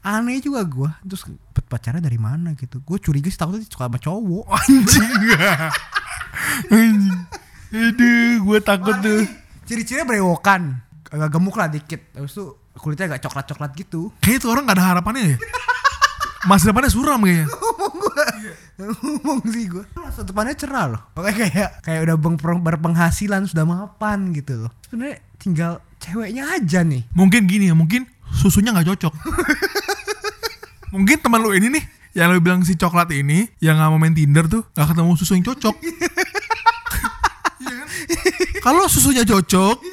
Aneh 0.00 0.40
juga 0.40 0.64
gue 0.64 0.90
Terus 1.04 1.28
pacarnya 1.68 2.00
dari 2.00 2.16
mana 2.16 2.56
gitu 2.56 2.80
Gue 2.80 2.96
curiga 2.96 3.28
sih 3.28 3.36
takutnya 3.36 3.68
suka 3.68 3.84
sama 3.86 4.00
cowok 4.00 4.44
Anjing. 4.56 5.12
Anjing. 6.72 7.20
Aduh, 7.70 8.32
gue 8.42 8.58
takut 8.64 8.96
tuh. 8.98 9.22
Ciri-cirinya 9.68 10.08
berewokan 10.08 10.80
Agak 11.12 11.36
gemuk 11.36 11.54
lah 11.60 11.68
dikit 11.68 12.00
Terus 12.16 12.32
tuh 12.32 12.56
kulitnya 12.80 13.12
agak 13.12 13.28
coklat-coklat 13.28 13.70
gitu 13.76 14.08
Kayaknya 14.24 14.40
tuh 14.40 14.50
orang 14.56 14.64
gak 14.64 14.76
ada 14.80 14.84
harapannya 14.96 15.36
ya. 15.36 15.38
Masa 16.48 16.72
depannya 16.72 16.88
suram 16.88 17.20
kayaknya. 17.20 17.52
ngomong 18.80 19.44
sih 19.52 19.68
gue 19.68 19.84
masa 19.92 20.24
depannya 20.24 20.56
cerah 20.56 20.96
loh 20.96 21.02
Pokoknya 21.12 21.36
kayak 21.36 21.70
kayak 21.84 22.00
udah 22.08 22.16
berpenghasilan 22.64 23.44
sudah 23.44 23.68
mapan 23.68 24.32
gitu 24.32 24.64
loh 24.64 24.72
sebenarnya 24.88 25.20
tinggal 25.36 25.72
ceweknya 26.00 26.48
aja 26.56 26.80
nih 26.80 27.04
Mungkin 27.12 27.44
gini 27.44 27.68
ya, 27.68 27.76
mungkin 27.76 28.08
susunya 28.30 28.70
nggak 28.72 28.88
cocok. 28.94 29.14
mungkin 30.94 31.16
teman 31.22 31.40
lu 31.42 31.54
ini 31.54 31.70
nih, 31.70 31.84
yang 32.14 32.34
lu 32.34 32.42
bilang 32.42 32.62
si 32.66 32.74
coklat 32.74 33.10
ini, 33.14 33.46
yang 33.62 33.78
nggak 33.78 33.90
mau 33.90 33.98
main 33.98 34.14
Tinder 34.14 34.46
tuh, 34.50 34.62
nggak 34.74 34.86
ketemu 34.94 35.12
susu 35.18 35.32
yang 35.38 35.46
cocok. 35.46 35.76
Iya 37.60 37.76
kan? 37.76 37.88
Kalau 38.64 38.88
susunya 38.88 39.20
cocok, 39.20 39.84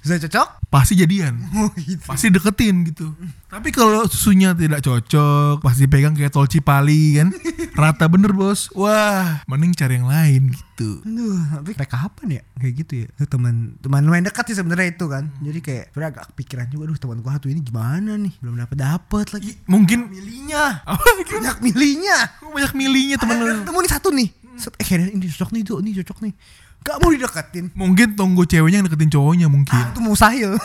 bisa 0.00 0.14
cocok 0.26 0.48
pasti 0.70 0.94
jadian. 0.94 1.42
oh 1.58 1.74
gitu 1.74 2.06
Pasti 2.06 2.30
deketin 2.30 2.86
gitu. 2.86 3.10
Tapi 3.50 3.74
kalau 3.74 4.06
susunya 4.06 4.54
tidak 4.54 4.78
cocok, 4.78 5.58
pasti 5.58 5.90
pegang 5.90 6.14
kayak 6.14 6.30
tol 6.30 6.46
Cipali 6.46 7.18
kan. 7.18 7.34
Rata 7.74 8.06
bener 8.06 8.30
bos. 8.30 8.70
Wah, 8.72 9.42
mending 9.44 9.74
cari 9.74 9.98
yang 9.98 10.06
lain 10.06 10.54
gitu. 10.54 11.02
Aduh, 11.02 11.34
tapi 11.58 11.74
sampai 11.74 11.90
kapan 11.90 12.26
ya 12.30 12.42
kayak 12.54 12.74
gitu 12.78 12.92
ya? 13.02 13.08
Teman 13.26 13.74
teman 13.82 14.06
lumayan 14.06 14.22
dekat 14.22 14.46
sih 14.46 14.54
sebenarnya 14.54 14.94
itu 14.94 15.10
kan. 15.10 15.34
Jadi 15.42 15.58
kayak 15.58 15.84
sebenarnya 15.90 16.10
agak 16.14 16.26
pikiran 16.38 16.66
juga, 16.70 16.82
aduh 16.86 16.98
teman 17.02 17.18
gua 17.18 17.32
satu 17.34 17.50
ini 17.50 17.58
gimana 17.58 18.14
nih? 18.14 18.32
Belum 18.38 18.54
dapat 18.54 18.76
dapat 18.78 19.26
lagi. 19.34 19.50
Mungkin 19.66 19.98
Milihnya, 20.14 20.86
apa 20.86 21.02
banyak 21.18 21.58
milihnya. 21.58 22.18
banyak 22.40 22.72
milihnya 22.78 23.16
temen 23.18 23.34
Ada- 23.34 23.46
lu. 23.50 23.54
Ketemu 23.66 23.78
nih 23.82 23.90
satu 23.90 24.08
nih. 24.14 24.28
Set, 24.54 24.72
eh 24.78 24.86
kayaknya 24.86 25.10
ini 25.10 25.26
cocok 25.26 25.50
nih 25.50 25.62
tuh, 25.66 25.76
ini 25.82 25.90
cocok 25.98 26.18
nih. 26.22 26.32
Gak 26.80 26.96
mau 26.96 27.10
dideketin. 27.10 27.66
Mungkin 27.74 28.08
tunggu 28.14 28.46
ceweknya 28.46 28.78
yang 28.78 28.86
deketin 28.86 29.10
cowoknya 29.10 29.46
mungkin. 29.50 29.74
Ah, 29.74 29.90
itu 29.90 29.98
mustahil. 29.98 30.54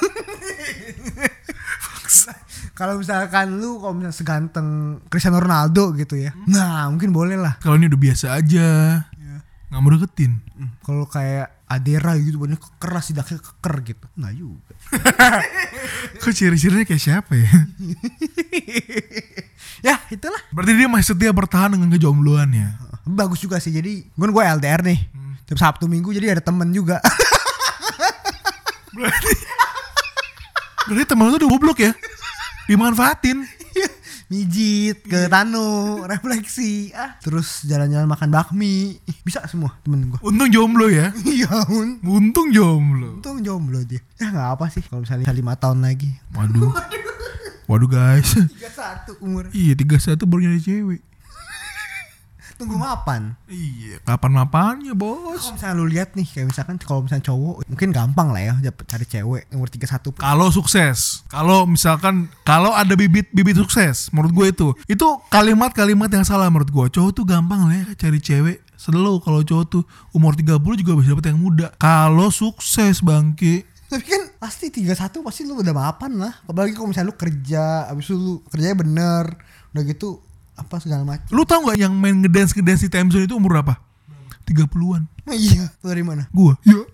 kalau 2.76 3.00
misalkan 3.00 3.56
lu 3.56 3.80
kalau 3.80 3.96
misalnya 3.96 4.20
seganteng 4.20 5.00
Cristiano 5.08 5.40
Ronaldo 5.40 5.96
gitu 5.96 6.20
ya. 6.20 6.36
Nah, 6.44 6.92
mungkin 6.92 7.16
boleh 7.16 7.40
lah. 7.40 7.56
Kalau 7.64 7.80
ini 7.80 7.88
udah 7.88 8.00
biasa 8.00 8.36
aja. 8.36 9.00
Nggak 9.72 9.80
mau 9.80 9.92
deketin. 9.96 10.44
Hmm, 10.60 10.70
Kalau 10.84 11.08
kayak 11.08 11.56
Adera 11.66 12.14
gitu 12.20 12.38
banyak 12.38 12.60
keras 12.78 13.10
sidaknya 13.10 13.40
keker 13.40 13.76
gitu. 13.82 14.06
Nggak 14.20 14.34
juga. 14.36 14.74
Kok 16.22 16.34
ciri-cirinya 16.36 16.86
kayak 16.86 17.02
siapa 17.02 17.32
ya? 17.34 17.48
ya, 19.88 19.96
itulah. 20.12 20.38
Berarti 20.52 20.76
dia 20.76 20.92
masih 20.92 21.16
setia 21.16 21.32
bertahan 21.32 21.80
dengan 21.80 21.90
kejombloannya. 21.96 22.68
Bagus 23.08 23.40
juga 23.42 23.58
sih. 23.64 23.72
Jadi, 23.72 24.04
gue 24.06 24.28
gue 24.30 24.44
LDR 24.44 24.84
nih. 24.84 25.00
Tiap 25.48 25.58
Sabtu 25.58 25.88
Minggu 25.88 26.12
jadi 26.12 26.38
ada 26.38 26.44
temen 26.44 26.70
juga. 26.76 27.00
Berarti 30.86 31.04
temen 31.10 31.26
lu 31.34 31.42
tuh 31.42 31.50
goblok 31.50 31.82
ya? 31.82 31.92
Dimanfaatin. 32.66 33.46
Mijit 34.34 35.06
ke 35.06 35.30
Tano, 35.30 36.02
refleksi, 36.10 36.90
ah, 36.98 37.14
terus 37.22 37.62
jalan-jalan 37.70 38.10
makan 38.10 38.34
bakmi. 38.34 38.98
Bisa 39.22 39.46
semua 39.46 39.78
temen 39.86 40.10
gue. 40.10 40.18
Untung 40.26 40.50
jomblo 40.50 40.90
ya. 40.90 41.14
Iya, 41.30 41.70
un. 41.70 42.02
Untung 42.02 42.50
jomblo. 42.50 43.22
Untung 43.22 43.46
jomblo 43.46 43.86
dia. 43.86 44.02
Ya 44.18 44.34
nggak 44.34 44.50
apa 44.58 44.66
sih 44.74 44.82
kalau 44.82 45.06
misalnya 45.06 45.30
lima 45.30 45.54
tahun 45.54 45.86
lagi. 45.86 46.10
Waduh. 46.34 46.74
Waduh 47.70 47.90
guys. 47.90 48.34
31 48.34 49.22
umur. 49.22 49.46
iya 49.54 49.78
31 49.78 50.18
baru 50.26 50.42
nyari 50.50 50.62
cewek. 50.62 51.02
Tunggu 52.56 52.80
mapan. 52.80 53.36
Iya, 53.52 54.00
kapan 54.08 54.32
mapannya 54.32 54.96
bos? 54.96 55.44
Kalau 55.44 55.60
misalnya 55.60 55.76
lu 55.76 55.86
lihat 55.92 56.16
nih 56.16 56.24
kayak 56.24 56.48
misalkan 56.56 56.80
kalau 56.80 57.04
misalnya 57.04 57.28
cowok 57.28 57.68
mungkin 57.68 57.90
gampang 57.92 58.32
lah 58.32 58.42
ya 58.42 58.54
dapet 58.64 58.88
cari 58.88 59.04
cewek 59.04 59.44
umur 59.52 59.68
31 59.68 60.16
Kalau 60.16 60.48
sukses, 60.56 61.28
kalau 61.28 61.68
misalkan 61.68 62.32
kalau 62.48 62.72
ada 62.72 62.96
bibit-bibit 62.96 63.60
sukses, 63.60 64.08
menurut 64.16 64.32
gue 64.32 64.48
itu, 64.56 64.68
itu 64.88 65.08
kalimat-kalimat 65.28 66.08
yang 66.08 66.24
salah 66.24 66.48
menurut 66.48 66.72
gue. 66.72 66.86
Cowok 66.96 67.12
tuh 67.12 67.26
gampang 67.28 67.68
lah 67.68 67.76
ya 67.76 67.86
cari 68.00 68.24
cewek. 68.24 68.64
Slow 68.80 69.20
kalau 69.20 69.44
cowok 69.44 69.66
tuh 69.68 69.84
umur 70.16 70.40
30 70.40 70.56
juga 70.80 70.92
bisa 70.96 71.12
dapet 71.12 71.36
yang 71.36 71.40
muda. 71.44 71.76
Kalau 71.76 72.32
sukses 72.32 73.04
bangke, 73.04 73.68
Tapi 73.86 74.02
kan 74.02 74.24
pasti 74.42 74.74
31 74.74 74.96
pasti 75.22 75.46
lu 75.46 75.60
udah 75.62 75.76
mapan 75.76 76.18
lah. 76.18 76.34
Apalagi 76.48 76.74
kalau 76.74 76.90
misalnya 76.90 77.12
lu 77.12 77.18
kerja, 77.20 77.86
abis 77.92 78.10
itu 78.10 78.16
lu 78.18 78.34
kerjanya 78.50 78.78
bener, 78.80 79.26
udah 79.76 79.84
gitu 79.86 80.24
apa 80.56 80.76
segala 80.80 81.04
macam. 81.04 81.28
lu 81.36 81.44
tau 81.44 81.60
gak 81.68 81.78
yang 81.80 81.92
main 81.96 82.16
ngedance 82.24 82.56
ngedance 82.56 82.88
di 82.88 82.92
time 82.92 83.12
zone 83.12 83.28
itu 83.28 83.36
umur 83.36 83.60
berapa? 83.60 83.76
30-an. 84.46 85.04
Oh, 85.26 85.34
iya, 85.50 85.68
dari 85.82 86.04
mana? 86.06 86.30
Gua. 86.32 86.56
Iya. 86.64 86.86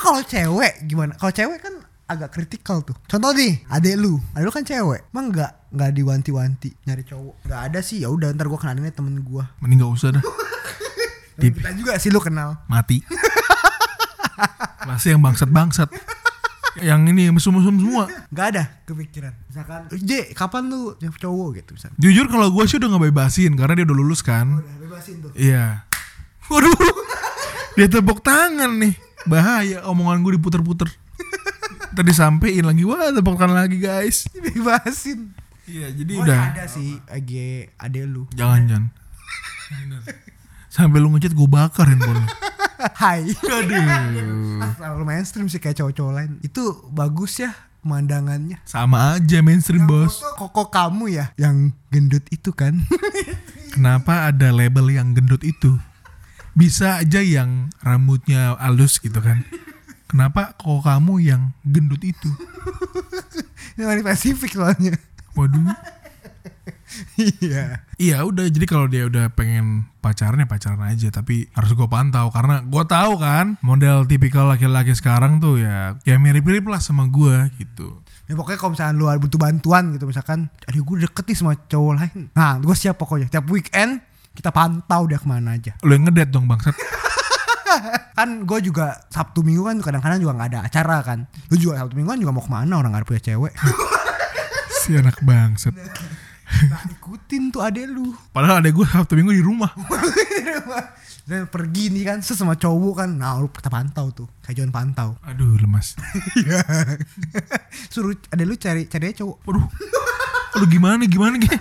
Kalau 0.00 0.20
cewek 0.24 0.74
gimana? 0.88 1.12
Kalau 1.20 1.32
cewek 1.34 1.60
kan 1.60 1.74
agak 2.08 2.32
kritikal 2.34 2.80
tuh. 2.82 2.96
Contoh 3.06 3.30
nih, 3.36 3.62
adek 3.68 3.94
lu, 4.00 4.16
adek 4.34 4.44
lu 4.48 4.52
kan 4.54 4.64
cewek, 4.64 5.00
emang 5.12 5.30
nggak 5.30 5.52
nggak 5.70 5.90
diwanti-wanti 5.94 6.70
nyari 6.88 7.04
cowok? 7.06 7.46
Nggak 7.46 7.60
ada 7.70 7.80
sih. 7.84 8.02
Ya 8.02 8.08
udah, 8.10 8.32
ntar 8.34 8.48
gua 8.48 8.58
kenalinnya 8.58 8.90
temen 8.90 9.20
gua. 9.22 9.46
Mending 9.62 9.84
gak 9.84 9.92
usah 9.92 10.08
dah. 10.18 10.24
Kita 11.40 11.72
juga 11.72 11.96
sih 11.96 12.12
lu 12.12 12.20
kenal. 12.20 12.60
Mati. 12.68 13.00
Masih 14.88 15.16
yang 15.16 15.22
bangsat-bangsat. 15.24 15.88
Yang 16.80 17.00
ini 17.12 17.22
mesum-mesum 17.28 17.76
semua. 17.76 18.04
Nggak 18.28 18.46
ada 18.56 18.62
kepikiran. 18.84 19.32
Misalkan, 19.46 19.80
J, 20.00 20.32
kapan 20.32 20.66
lu 20.66 20.92
cowok 20.96 21.48
gitu 21.56 21.70
misalnya? 21.76 21.96
Jujur 21.96 22.26
kalau 22.26 22.48
gue 22.48 22.64
sih 22.64 22.76
udah 22.76 22.90
ngebebasin 22.90 23.52
karena 23.54 23.74
dia 23.76 23.84
udah 23.84 23.96
lulus 23.96 24.20
kan. 24.20 24.58
Udah 24.58 24.76
bebasin 24.80 25.20
tuh. 25.20 25.30
Iya. 25.36 25.84
Waduh. 26.48 26.72
Dia 27.76 27.86
tepuk 27.86 28.20
tangan 28.20 28.80
nih. 28.80 28.94
Bahaya 29.24 29.84
omongan 29.84 30.24
gue 30.24 30.40
diputer-puter. 30.40 30.88
Tadi 31.90 32.12
sampein 32.14 32.64
lagi, 32.64 32.82
wah 32.82 33.10
tepuk 33.10 33.36
tangan 33.36 33.60
lagi 33.60 33.76
guys. 33.76 34.24
Bebasin. 34.32 35.36
Iya, 35.70 35.86
jadi 35.94 36.12
Oh, 36.18 36.24
udah. 36.26 36.40
ada 36.50 36.64
sih 36.66 36.98
AG 37.06 37.30
adek 37.78 38.04
lu. 38.04 38.26
Jangan, 38.34 38.66
jangan. 38.66 38.84
Sampai 40.70 41.02
lu 41.02 41.10
ngechat 41.10 41.34
gue 41.34 41.48
bakar 41.50 41.90
handphone. 41.90 42.22
Hai. 43.02 43.26
Aduh. 43.34 44.62
Ah, 44.62 44.72
Terlalu 44.78 45.04
mainstream 45.04 45.50
sih 45.50 45.58
kayak 45.58 45.82
cowok-cowok 45.82 46.12
lain. 46.14 46.30
Itu 46.40 46.86
bagus 46.94 47.42
ya 47.42 47.52
pemandangannya. 47.82 48.62
Sama 48.64 49.18
aja 49.18 49.42
mainstream 49.42 49.84
bos. 49.84 50.22
Foto 50.22 50.46
koko 50.48 50.70
kamu 50.70 51.04
ya 51.10 51.26
yang 51.34 51.74
gendut 51.90 52.22
itu 52.30 52.54
kan. 52.54 52.78
Kenapa 53.74 54.30
ada 54.30 54.54
label 54.54 54.94
yang 54.94 55.10
gendut 55.10 55.42
itu? 55.42 55.74
Bisa 56.54 57.02
aja 57.02 57.18
yang 57.18 57.68
rambutnya 57.82 58.54
halus 58.62 59.02
gitu 59.02 59.18
kan. 59.18 59.42
Kenapa 60.06 60.54
kok 60.54 60.86
kamu 60.86 61.18
yang 61.18 61.50
gendut 61.66 62.02
itu? 62.06 62.30
Ini 63.78 63.86
paling 63.86 64.04
spesifik 64.06 64.54
soalnya. 64.54 64.94
Waduh. 65.34 65.70
Iya. 67.18 67.86
Iya 68.00 68.24
udah. 68.24 68.48
Jadi 68.48 68.64
kalau 68.64 68.88
dia 68.88 69.04
udah 69.04 69.28
pengen 69.36 69.84
pacaran 70.00 70.40
ya 70.40 70.48
pacaran 70.48 70.80
aja. 70.88 71.12
Tapi 71.12 71.52
harus 71.52 71.76
gue 71.76 71.84
pantau. 71.84 72.32
Karena 72.32 72.64
gue 72.64 72.84
tahu 72.88 73.20
kan 73.20 73.60
model 73.60 74.08
tipikal 74.08 74.48
laki-laki 74.48 74.96
sekarang 74.96 75.36
tuh 75.36 75.60
ya 75.60 76.00
ya 76.08 76.16
mirip-mirip 76.16 76.64
lah 76.64 76.80
sama 76.80 77.04
gue 77.12 77.52
gitu. 77.60 78.00
Ya 78.24 78.32
pokoknya 78.40 78.56
kalau 78.56 78.72
misalnya 78.72 78.94
lu 78.96 79.04
butuh 79.20 79.36
bantuan 79.42 79.92
gitu 79.92 80.08
misalkan 80.08 80.48
Aduh 80.64 80.80
gue 80.80 81.04
deket 81.04 81.28
nih 81.28 81.36
sama 81.36 81.52
cowok 81.68 81.92
lain. 82.00 82.20
Nah 82.32 82.56
gue 82.56 82.72
siap 82.72 82.96
pokoknya. 82.96 83.28
Tiap 83.28 83.44
weekend 83.52 84.00
kita 84.32 84.48
pantau 84.48 85.04
dia 85.04 85.20
ke 85.20 85.28
mana 85.28 85.60
aja. 85.60 85.76
Lo 85.84 85.92
yang 85.92 86.08
ngedet 86.08 86.32
dong 86.32 86.48
bangsat. 86.48 86.72
Kan 88.16 88.48
gue 88.48 88.58
juga 88.64 88.96
Sabtu 89.08 89.40
Minggu 89.40 89.64
kan 89.64 89.80
kadang-kadang 89.80 90.20
juga 90.20 90.36
gak 90.36 90.48
ada 90.52 90.60
acara 90.68 91.00
kan. 91.00 91.24
Lu 91.48 91.56
juga 91.56 91.80
Sabtu 91.80 91.96
Minggu 91.96 92.12
kan 92.12 92.20
juga 92.20 92.32
mau 92.36 92.44
ke 92.44 92.52
mana 92.52 92.76
orang 92.76 92.92
gak 92.92 93.00
ada 93.00 93.08
punya 93.08 93.22
cewek? 93.22 93.52
Si 94.80 94.96
anak 94.96 95.20
bangsat. 95.24 95.72
Nah 96.50 96.82
ikutin 96.90 97.54
tuh 97.54 97.62
adek 97.62 97.86
lu 97.86 98.10
Padahal 98.34 98.58
ada 98.60 98.70
gue 98.74 98.82
Sabtu 98.82 99.14
Minggu 99.14 99.32
di 99.32 99.42
rumah. 99.42 99.70
Dan 101.30 101.46
pergi 101.46 101.94
nih 101.94 102.02
kan 102.02 102.18
sesama 102.26 102.58
cowok 102.58 103.06
kan 103.06 103.10
Nah 103.14 103.38
lu 103.38 103.46
kita 103.54 103.70
pantau 103.70 104.10
tuh 104.10 104.26
Kayak 104.42 104.56
John 104.66 104.70
pantau 104.74 105.14
Aduh 105.22 105.54
lemas. 105.56 105.94
Iya 106.34 106.60
Suruh 107.92 108.18
adek 108.34 108.46
lu 108.50 108.54
cari 108.58 108.90
cari 108.90 109.14
cowok 109.14 109.36
Waduh. 109.46 109.64
Aduh 110.58 110.68
gimana 110.68 111.06
gimana 111.06 111.38
gitu. 111.38 111.54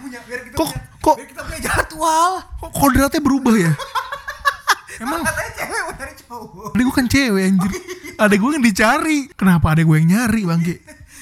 Kok 0.57 0.69
kok 0.99 1.15
biar 1.21 1.27
kita 1.29 1.41
punya 1.45 1.59
jadwal 1.61 2.31
kok 2.41 2.71
kodratnya 2.73 3.21
berubah 3.21 3.55
ya? 3.55 3.71
Emang 5.05 5.21
Katanya 5.23 5.51
cewek 5.55 5.79
mau 5.85 5.93
cari 5.95 6.13
cowok 6.17 6.69
adek 6.73 6.83
gue 6.83 6.95
kan 6.97 7.07
cewek 7.07 7.43
anjir. 7.45 7.71
Adek 8.19 8.37
gue 8.41 8.49
yang 8.51 8.65
dicari. 8.65 9.19
Kenapa 9.37 9.65
adek 9.77 9.85
gue 9.85 9.95
yang 10.01 10.09
nyari 10.11 10.41
bangke? 10.43 10.75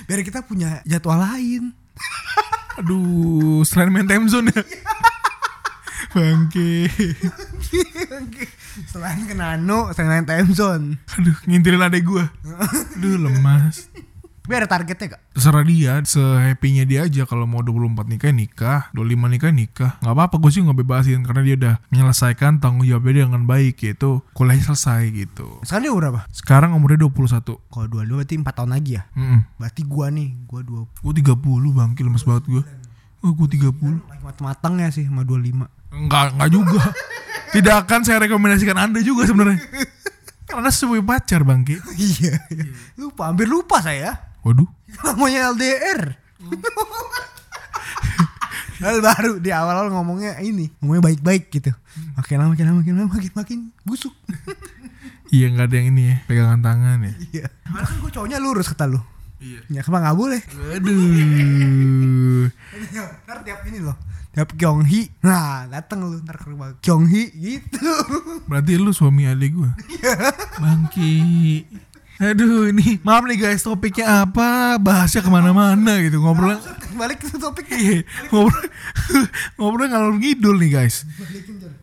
Biar 0.07 0.23
kita 0.23 0.39
punya 0.47 0.79
jadwal 0.87 1.19
lain 1.19 1.75
Aduh, 2.77 3.65
selain 3.65 3.89
main 3.89 4.05
time 4.05 4.29
zone 4.29 4.53
ya. 4.53 4.61
Bangke. 6.13 6.89
Selain 8.85 9.25
ke 9.25 9.33
Nano, 9.33 9.89
selain 9.97 10.25
time 10.25 10.53
zone 10.53 11.01
Aduh, 11.17 11.33
ngintilin 11.49 11.81
adek 11.81 12.05
gue. 12.05 12.25
Aduh, 12.97 13.17
lemas. 13.17 13.89
Tapi 14.47 14.63
ada 14.63 14.71
targetnya 14.71 15.11
gak? 15.11 15.21
Terserah 15.35 15.65
dia, 15.67 15.99
se-happy-nya 16.07 16.87
dia 16.87 17.03
aja 17.03 17.27
kalau 17.27 17.43
mau 17.43 17.59
24 17.59 18.07
nikah 18.07 18.31
nikah, 18.31 18.87
25 18.95 19.27
nikah 19.27 19.51
nikah. 19.51 19.91
Nggak 19.99 20.15
apa-apa, 20.15 20.35
gue 20.39 20.51
sih 20.55 20.63
nggak 20.63 20.77
bebasin 20.87 21.19
karena 21.27 21.41
dia 21.43 21.55
udah 21.59 21.75
menyelesaikan 21.91 22.63
tanggung 22.63 22.87
jawabnya 22.87 23.27
dengan 23.27 23.43
baik 23.43 23.75
yaitu 23.83 24.23
kuliahnya 24.31 24.71
selesai 24.71 25.11
gitu. 25.11 25.59
Sekarang 25.67 25.83
dia 25.83 25.91
berapa? 25.99 26.19
Sekarang 26.31 26.71
umurnya 26.79 27.03
21. 27.11 27.59
Kalau 27.59 27.87
22 27.91 28.23
berarti 28.23 28.35
4 28.39 28.47
tahun 28.55 28.71
lagi 28.71 28.91
ya? 28.95 29.03
Mm 29.19 29.39
Berarti 29.59 29.81
gua 29.83 30.07
nih, 30.15 30.29
gua 30.47 30.61
20 30.63 31.03
Gue 31.03 31.13
30 31.19 31.75
bangke 31.75 32.01
lemes 32.07 32.23
banget 32.23 32.43
gue. 32.47 32.63
Oh, 33.27 33.31
gue 33.35 33.47
30. 33.51 33.67
Lagi 34.07 34.23
matang 34.39 34.79
ya 34.79 34.87
sih 34.95 35.11
sama 35.11 35.27
25 35.27 35.67
Enggak, 35.91 36.39
enggak 36.39 36.49
juga. 36.55 36.83
Tidak 37.51 37.75
akan 37.83 37.99
saya 38.07 38.23
rekomendasikan 38.23 38.79
Anda 38.79 39.03
juga 39.03 39.27
sebenarnya. 39.27 39.59
Karena 40.47 40.71
sebagai 40.71 41.03
pacar 41.03 41.43
bangke. 41.43 41.83
Iya, 41.99 42.39
iya. 42.47 42.65
Lupa, 42.95 43.27
hampir 43.27 43.51
lupa 43.51 43.83
saya 43.83 44.15
Waduh. 44.43 44.69
Namanya 45.03 45.51
LDR 45.53 46.01
Hal 48.77 49.01
baru 49.01 49.41
di 49.41 49.49
awal-awal 49.49 49.89
ngomongnya 49.89 50.37
ini 50.37 50.69
Ngomongnya 50.79 51.03
baik-baik 51.09 51.49
gitu 51.49 51.73
Makin 52.13 52.37
lama, 52.37 52.53
makin 52.53 52.65
lama, 52.69 52.77
makin 52.85 52.93
lama, 52.95 53.09
makin, 53.09 53.31
makin 53.33 53.59
busuk 53.81 54.13
Iya 55.33 55.51
nggak 55.51 55.67
ada 55.67 55.75
yang 55.75 55.87
ini 55.91 56.03
ya, 56.07 56.15
pegangan 56.23 56.61
tangan 56.63 56.97
ya. 57.03 57.13
Iya 57.33 57.45
Karena 57.65 57.83
kan 57.83 57.95
gue 57.99 58.11
cowoknya 58.13 58.37
lurus 58.39 58.69
kata 58.69 58.85
lu 58.85 59.01
Iya. 59.37 59.59
Ya 59.69 59.81
kenapa 59.85 60.09
gak 60.09 60.17
boleh 60.17 60.41
Aduh. 60.73 62.49
Ntar 63.21 63.37
tiap 63.45 63.61
ini 63.65 63.79
loh 63.81 63.93
Tiap 64.33 64.49
Kyonghi 64.53 65.09
Nah 65.21 65.65
dateng 65.67 66.05
lu 66.05 66.17
ntar 66.21 66.37
ke 66.37 66.49
rumah 66.49 66.73
Kyonghi 66.81 67.33
gitu 67.33 67.85
Berarti 68.45 68.77
lu 68.77 68.89
suami 68.89 69.25
adik 69.25 69.53
gue. 69.53 69.69
Bangki. 70.57 71.13
Aduh 72.17 72.73
ini 72.73 72.97
maaf 73.05 73.29
nih 73.29 73.37
guys 73.37 73.61
topiknya 73.61 74.25
apa 74.25 74.81
bahasnya 74.81 75.21
ke 75.21 75.29
mana-mana 75.29 76.01
gitu 76.01 76.17
ngobrol 76.17 76.57
Balik 76.97 77.21
ke 77.21 77.37
topik 77.37 77.69
Iya, 77.69 78.01
ngobrol 78.33 78.65
ngobrol 79.53 79.85
ngalor 79.85 80.15
ngidul 80.17 80.57
nih 80.57 80.71
guys. 80.81 81.05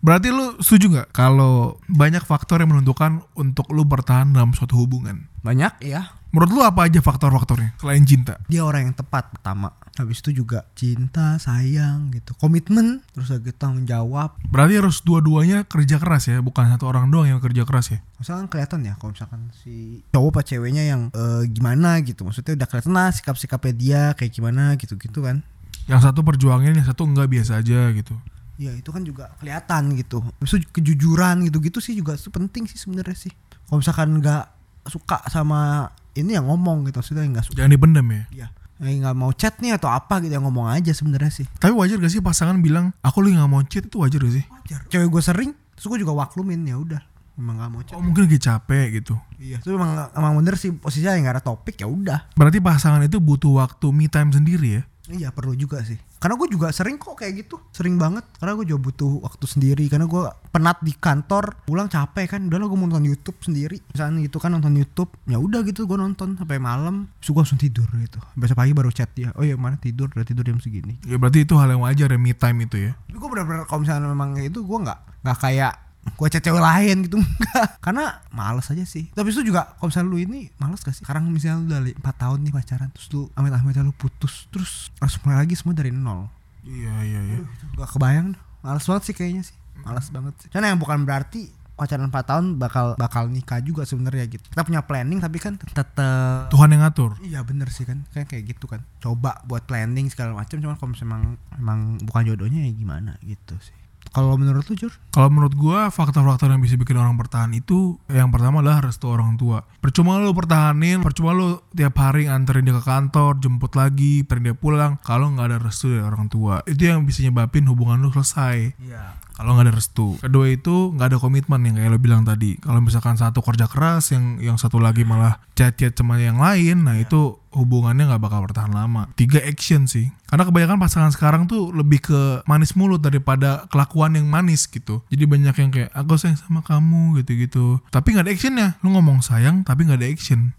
Berarti 0.02 0.34
lu 0.34 0.58
setuju 0.58 0.90
nggak 0.90 1.08
kalau 1.14 1.78
banyak 1.86 2.26
faktor 2.26 2.58
yang 2.58 2.74
menentukan 2.74 3.22
untuk 3.38 3.70
lu 3.70 3.86
bertahan 3.86 4.34
dalam 4.34 4.50
suatu 4.50 4.74
hubungan? 4.74 5.30
Banyak 5.44 5.84
ya. 5.84 6.08
Menurut 6.32 6.50
lu 6.50 6.60
apa 6.66 6.90
aja 6.90 6.98
faktor-faktornya 6.98 7.78
selain 7.78 8.02
cinta? 8.02 8.40
Dia 8.50 8.66
orang 8.66 8.90
yang 8.90 8.96
tepat 8.96 9.30
pertama. 9.30 9.70
Habis 9.94 10.18
itu 10.18 10.42
juga 10.42 10.66
cinta, 10.74 11.38
sayang 11.38 12.10
gitu. 12.10 12.34
Komitmen, 12.34 13.06
terus 13.14 13.30
lagi 13.30 13.54
tanggung 13.54 13.86
jawab. 13.86 14.34
Berarti 14.50 14.82
harus 14.82 14.98
dua-duanya 15.06 15.62
kerja 15.62 16.02
keras 16.02 16.26
ya, 16.26 16.42
bukan 16.42 16.66
satu 16.74 16.90
orang 16.90 17.06
doang 17.14 17.30
yang 17.30 17.38
kerja 17.38 17.62
keras 17.62 17.94
ya. 17.94 18.02
Misalkan 18.18 18.50
kelihatan 18.50 18.82
ya 18.82 18.98
kalau 18.98 19.14
misalkan 19.14 19.54
si 19.54 20.02
cowok 20.10 20.34
apa 20.34 20.40
ceweknya 20.42 20.82
yang 20.90 21.14
eh, 21.14 21.46
gimana 21.46 22.02
gitu. 22.02 22.26
Maksudnya 22.26 22.58
udah 22.58 22.66
kelihatan 22.66 22.92
lah 22.96 23.14
sikap-sikapnya 23.14 23.72
dia 23.78 24.02
kayak 24.18 24.32
gimana 24.34 24.74
gitu-gitu 24.74 25.22
kan. 25.22 25.46
Yang 25.86 26.10
satu 26.10 26.26
perjuangin, 26.26 26.74
yang 26.74 26.88
satu 26.88 27.06
enggak 27.06 27.30
biasa 27.30 27.62
aja 27.62 27.94
gitu. 27.94 28.18
Ya 28.58 28.74
itu 28.74 28.90
kan 28.90 29.06
juga 29.06 29.30
kelihatan 29.38 29.94
gitu. 29.94 30.18
Habis 30.42 30.58
itu 30.58 30.66
kejujuran 30.74 31.46
gitu-gitu 31.46 31.78
sih 31.78 31.94
juga 31.94 32.18
penting 32.18 32.66
sih 32.66 32.80
sebenarnya 32.80 33.14
sih. 33.14 33.32
Kalau 33.70 33.78
misalkan 33.78 34.18
nggak 34.18 34.53
suka 34.86 35.18
sama 35.26 35.88
ini 36.14 36.32
yang 36.32 36.46
ngomong 36.46 36.86
gitu 36.86 36.98
maksudnya 36.98 37.24
nggak 37.24 37.44
suka 37.44 37.56
Jangan 37.58 37.72
dipendam 37.72 38.06
ya. 38.06 38.22
ya 38.30 38.46
eh, 38.78 38.94
nggak 38.94 39.14
mau 39.14 39.30
chat 39.30 39.58
nih 39.58 39.74
atau 39.74 39.88
apa 39.88 40.18
gitu 40.18 40.32
yang 40.32 40.44
ngomong 40.44 40.68
aja 40.68 40.90
sebenarnya 40.90 41.32
sih 41.32 41.46
Tapi 41.54 41.72
wajar 41.72 41.96
gak 41.96 42.10
sih 42.10 42.18
pasangan 42.18 42.58
bilang, 42.58 42.92
aku 43.00 43.18
lu 43.18 43.30
nggak 43.30 43.46
mau 43.46 43.62
cheat 43.62 43.86
itu 43.86 43.96
wajar 43.96 44.20
gak 44.20 44.34
sih? 44.34 44.44
wajar 44.44 44.80
cewek 44.86 45.08
gue 45.08 45.22
sering 45.22 45.50
terus 45.72 45.86
gue 45.86 45.98
juga 46.00 46.12
waklumin 46.14 46.62
ya 46.62 46.76
udah 46.76 47.02
emang 47.34 47.54
nggak 47.56 47.70
mau 47.70 47.82
chat 47.82 47.94
Oh 47.94 48.02
mungkin 48.02 48.26
lagi 48.26 48.38
capek 48.38 48.86
gitu. 48.94 49.14
iya 49.36 49.58
itu 49.58 49.70
emang 49.70 49.90
emang 50.12 50.32
bener 50.38 50.54
sih 50.54 50.70
posisinya 50.70 51.14
yang 51.14 51.26
nggak 51.26 51.36
ada 51.38 51.44
topik 51.44 51.74
ya 51.76 51.86
udah 51.86 52.30
Berarti 52.32 52.58
pasangan 52.58 53.02
itu 53.02 53.18
butuh 53.18 53.58
waktu 53.58 53.86
me 53.90 54.06
time 54.06 54.30
sendiri 54.30 54.68
ya? 54.70 54.82
Iya 55.12 55.28
perlu 55.34 55.52
juga 55.52 55.84
sih. 55.84 55.96
Karena 56.16 56.40
gue 56.40 56.48
juga 56.48 56.72
sering 56.72 56.96
kok 56.96 57.20
kayak 57.20 57.44
gitu. 57.44 57.60
Sering 57.68 58.00
banget. 58.00 58.24
Karena 58.40 58.56
gue 58.56 58.64
juga 58.64 58.80
butuh 58.88 59.20
waktu 59.20 59.44
sendiri. 59.44 59.84
Karena 59.92 60.08
gue 60.08 60.24
penat 60.48 60.80
di 60.80 60.96
kantor. 60.96 61.68
Pulang 61.68 61.92
capek 61.92 62.36
kan. 62.36 62.40
Udah 62.48 62.56
lah 62.56 62.66
gue 62.72 62.78
mau 62.80 62.88
nonton 62.88 63.04
YouTube 63.04 63.36
sendiri. 63.44 63.76
Misalnya 63.92 64.24
gitu 64.24 64.40
kan 64.40 64.56
nonton 64.56 64.72
YouTube. 64.72 65.12
Ya 65.28 65.36
udah 65.36 65.60
gitu 65.68 65.84
gue 65.84 66.00
nonton 66.00 66.40
sampai 66.40 66.56
malam. 66.56 67.12
Terus 67.20 67.36
gue 67.36 67.40
langsung 67.44 67.60
tidur 67.60 67.88
gitu. 68.00 68.16
Besok 68.40 68.56
pagi 68.56 68.72
baru 68.72 68.88
chat 68.88 69.12
dia. 69.12 69.36
Oh 69.36 69.44
iya 69.44 69.60
mana 69.60 69.76
tidur. 69.76 70.08
Udah 70.16 70.24
tidur 70.24 70.48
jam 70.48 70.56
segini. 70.64 70.96
Ya 71.04 71.20
berarti 71.20 71.44
itu 71.44 71.52
hal 71.60 71.68
yang 71.76 71.84
wajar 71.84 72.08
ya 72.08 72.16
me 72.16 72.32
time 72.32 72.64
itu 72.64 72.76
ya. 72.88 72.92
Gue 73.12 73.28
bener-bener 73.28 73.68
kalau 73.68 73.84
misalnya 73.84 74.08
memang 74.08 74.40
itu 74.40 74.64
gue 74.64 74.78
nggak 74.80 74.98
nggak 75.20 75.38
kayak 75.40 75.72
gue 76.04 76.28
cewek 76.28 76.62
lain 76.62 76.96
gitu 77.08 77.16
enggak. 77.22 77.80
Karena 77.80 78.20
males 78.30 78.68
aja 78.68 78.84
sih. 78.84 79.08
Tapi 79.16 79.32
itu 79.32 79.40
juga 79.40 79.74
kalau 79.80 79.88
misalnya 79.88 80.08
lu 80.12 80.18
ini 80.20 80.40
males 80.60 80.80
gak 80.84 80.94
sih? 80.94 81.02
Sekarang 81.02 81.26
misalnya 81.32 81.56
lu 81.60 81.66
udah 81.72 81.80
4 82.04 82.22
tahun 82.22 82.38
nih 82.44 82.52
pacaran 82.52 82.88
terus 82.92 83.08
lu 83.10 83.22
amit-amit 83.34 83.76
lu 83.80 83.94
putus 83.96 84.46
terus 84.52 84.92
harus 85.00 85.16
mulai 85.24 85.44
lagi 85.44 85.54
semua 85.56 85.74
dari 85.74 85.90
nol. 85.90 86.28
Iya 86.64 86.94
iya 87.04 87.20
iya. 87.20 87.38
gak 87.76 87.96
kebayang 87.96 88.36
males 88.64 88.84
banget 88.84 89.02
sih 89.10 89.14
kayaknya 89.16 89.42
sih. 89.48 89.56
Males 89.82 90.08
banget 90.12 90.34
sih. 90.44 90.48
Karena 90.52 90.72
yang 90.72 90.78
bukan 90.78 91.02
berarti 91.08 91.48
pacaran 91.74 92.06
4 92.06 92.30
tahun 92.30 92.44
bakal 92.62 92.94
bakal 92.94 93.26
nikah 93.26 93.58
juga 93.58 93.82
sebenarnya 93.82 94.30
gitu. 94.30 94.46
Kita 94.46 94.62
punya 94.62 94.86
planning 94.86 95.18
tapi 95.18 95.42
kan 95.42 95.58
tetep 95.58 96.48
Tuhan 96.52 96.70
yang 96.70 96.86
ngatur. 96.86 97.18
Iya 97.24 97.40
bener 97.42 97.72
sih 97.72 97.82
kan. 97.82 98.06
Kayak 98.14 98.30
kayak 98.30 98.44
gitu 98.54 98.70
kan. 98.70 98.86
Coba 99.02 99.42
buat 99.48 99.66
planning 99.66 100.06
segala 100.12 100.38
macam 100.38 100.62
cuman 100.62 100.78
kalau 100.78 100.90
misalnya 100.94 101.10
emang 101.10 101.24
emang 101.58 101.80
bukan 102.06 102.22
jodohnya 102.30 102.60
ya 102.68 102.72
gimana 102.72 103.18
gitu 103.26 103.58
sih 103.58 103.74
kalau 104.10 104.36
menurut 104.36 104.66
lu 104.68 104.74
Jur 104.76 104.92
Kalau 105.14 105.28
menurut 105.30 105.54
gua 105.56 105.88
faktor-faktor 105.88 106.50
yang 106.50 106.60
bisa 106.60 106.74
bikin 106.76 106.98
orang 107.00 107.16
bertahan 107.16 107.50
itu 107.54 107.96
yang 108.10 108.28
pertama 108.28 108.60
adalah 108.60 108.84
restu 108.84 109.08
orang 109.08 109.40
tua. 109.40 109.64
Percuma 109.80 110.20
lu 110.20 110.34
pertahanin, 110.36 111.00
percuma 111.00 111.32
lu 111.32 111.62
tiap 111.72 111.96
hari 111.98 112.28
nganterin 112.28 112.68
dia 112.68 112.76
ke 112.78 112.84
kantor, 112.84 113.40
jemput 113.40 113.72
lagi, 113.74 114.22
anterin 114.22 114.52
dia 114.52 114.56
pulang. 114.56 115.00
Kalau 115.02 115.32
nggak 115.34 115.46
ada 115.50 115.58
restu 115.62 115.94
dari 115.94 116.04
orang 116.04 116.28
tua, 116.28 116.60
itu 116.68 116.86
yang 116.86 117.06
bisa 117.08 117.24
nyebabin 117.24 117.66
hubungan 117.70 118.02
lu 118.02 118.10
selesai. 118.12 118.76
iya 118.82 119.23
Kalau 119.34 119.58
nggak 119.58 119.66
ada 119.66 119.74
restu. 119.74 120.14
Kedua 120.22 120.46
itu 120.46 120.94
nggak 120.94 121.14
ada 121.14 121.18
komitmen 121.18 121.60
yang 121.66 121.74
kayak 121.74 121.90
lo 121.90 121.98
bilang 121.98 122.22
tadi. 122.22 122.54
Kalau 122.62 122.78
misalkan 122.78 123.18
satu 123.18 123.42
kerja 123.42 123.66
keras, 123.66 124.14
yang 124.14 124.38
yang 124.38 124.56
satu 124.56 124.78
lagi 124.78 125.02
malah 125.02 125.42
chat-chat 125.58 125.94
sama 125.98 126.22
yang 126.22 126.38
lain, 126.38 126.86
nah 126.86 126.94
itu 126.94 127.42
hubungannya 127.50 128.06
nggak 128.10 128.22
bakal 128.22 128.46
bertahan 128.46 128.70
lama. 128.70 129.10
Tiga 129.18 129.42
action 129.42 129.90
sih. 129.90 130.10
Karena 130.30 130.46
kebanyakan 130.46 130.78
pasangan 130.78 131.10
sekarang 131.14 131.46
tuh 131.50 131.74
lebih 131.74 132.02
ke 132.02 132.20
manis 132.46 132.74
mulut 132.78 133.02
daripada 133.02 133.66
kelakuan 133.70 134.14
yang 134.14 134.26
manis 134.26 134.66
gitu. 134.70 135.02
Jadi 135.10 135.24
banyak 135.26 135.54
yang 135.54 135.70
kayak 135.70 135.90
aku 135.94 136.14
sayang 136.18 136.38
sama 136.38 136.62
kamu 136.62 137.22
gitu-gitu. 137.22 137.82
Tapi 137.90 138.14
nggak 138.14 138.26
ada 138.26 138.32
actionnya. 138.34 138.68
Lu 138.82 138.94
ngomong 138.94 139.22
sayang 139.22 139.66
tapi 139.66 139.86
nggak 139.86 139.98
ada 139.98 140.10
action. 140.10 140.54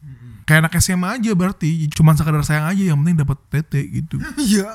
Kayak 0.46 0.70
anak 0.70 0.78
SMA 0.78 1.10
aja 1.18 1.32
berarti, 1.34 1.90
cuman 1.90 2.14
sekadar 2.14 2.46
sayang 2.46 2.70
aja 2.70 2.94
yang 2.94 3.02
penting 3.02 3.26
dapat 3.26 3.38
tete 3.50 3.82
gitu. 3.90 4.22
iya 4.46 4.70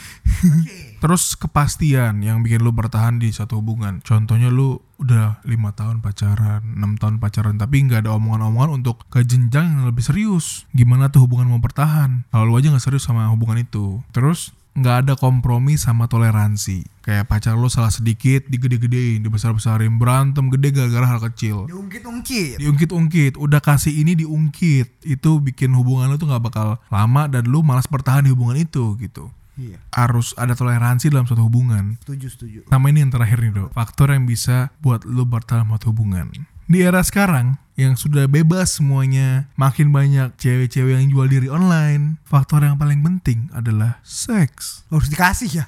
Terus 1.02 1.32
kepastian 1.32 2.20
yang 2.20 2.44
bikin 2.44 2.60
lu 2.60 2.76
bertahan 2.76 3.16
di 3.16 3.32
satu 3.32 3.64
hubungan. 3.64 4.04
Contohnya 4.04 4.52
lu 4.52 4.76
udah 5.00 5.40
lima 5.48 5.72
tahun 5.72 6.04
pacaran, 6.04 6.60
enam 6.76 7.00
tahun 7.00 7.16
pacaran, 7.16 7.56
tapi 7.56 7.88
nggak 7.88 8.04
ada 8.04 8.12
omongan-omongan 8.20 8.84
untuk 8.84 9.08
ke 9.08 9.24
jenjang 9.24 9.80
yang 9.80 9.84
lebih 9.88 10.04
serius. 10.04 10.68
Gimana 10.76 11.08
tuh 11.08 11.24
hubungan 11.24 11.48
mau 11.48 11.60
bertahan? 11.60 12.28
Kalau 12.28 12.44
lu 12.44 12.60
aja 12.60 12.68
nggak 12.68 12.84
serius 12.84 13.08
sama 13.08 13.32
hubungan 13.32 13.64
itu. 13.64 14.04
Terus 14.12 14.52
nggak 14.76 14.96
ada 15.08 15.14
kompromi 15.16 15.80
sama 15.80 16.04
toleransi. 16.06 16.84
Kayak 17.00 17.32
pacar 17.32 17.56
lu 17.56 17.72
salah 17.72 17.88
sedikit, 17.88 18.44
digede-gedein, 18.46 19.24
dibesar-besarin, 19.24 19.96
berantem 19.96 20.52
gede 20.52 20.74
gara-gara 20.76 21.06
hal 21.16 21.20
kecil. 21.32 21.64
diungkit-ungkit 21.64 22.60
Diungkit-ungkit, 22.60 23.40
udah 23.40 23.64
kasih 23.64 23.94
ini 23.96 24.12
diungkit. 24.18 25.06
Itu 25.06 25.40
bikin 25.40 25.72
hubungan 25.72 26.12
lu 26.12 26.20
tuh 26.20 26.28
nggak 26.28 26.44
bakal 26.44 26.76
lama 26.92 27.24
dan 27.26 27.48
lu 27.48 27.64
malas 27.64 27.88
bertahan 27.88 28.28
di 28.28 28.30
hubungan 28.34 28.58
itu 28.60 28.94
gitu 29.00 29.32
iya 29.56 29.80
harus 29.92 30.36
ada 30.36 30.52
toleransi 30.52 31.08
dalam 31.08 31.24
suatu 31.24 31.48
hubungan. 31.48 31.96
setuju 32.04 32.28
setuju 32.28 32.58
Sama 32.68 32.92
ini 32.92 33.02
yang 33.02 33.12
terakhir 33.12 33.40
nih 33.40 33.52
dok, 33.56 33.68
faktor 33.72 34.12
yang 34.12 34.28
bisa 34.28 34.70
buat 34.84 35.08
lu 35.08 35.24
bertahan 35.24 35.64
suatu 35.66 35.90
hubungan. 35.90 36.28
Di 36.66 36.82
era 36.82 36.98
sekarang 36.98 37.62
yang 37.78 37.94
sudah 37.94 38.26
bebas 38.26 38.82
semuanya, 38.82 39.46
makin 39.54 39.94
banyak 39.94 40.34
cewek-cewek 40.34 40.98
yang 40.98 41.06
jual 41.06 41.30
diri 41.30 41.46
online. 41.46 42.18
Faktor 42.26 42.66
yang 42.66 42.74
paling 42.74 43.06
penting 43.06 43.46
adalah 43.54 44.02
seks. 44.02 44.82
harus 44.90 45.06
dikasih 45.06 45.62
ya 45.62 45.64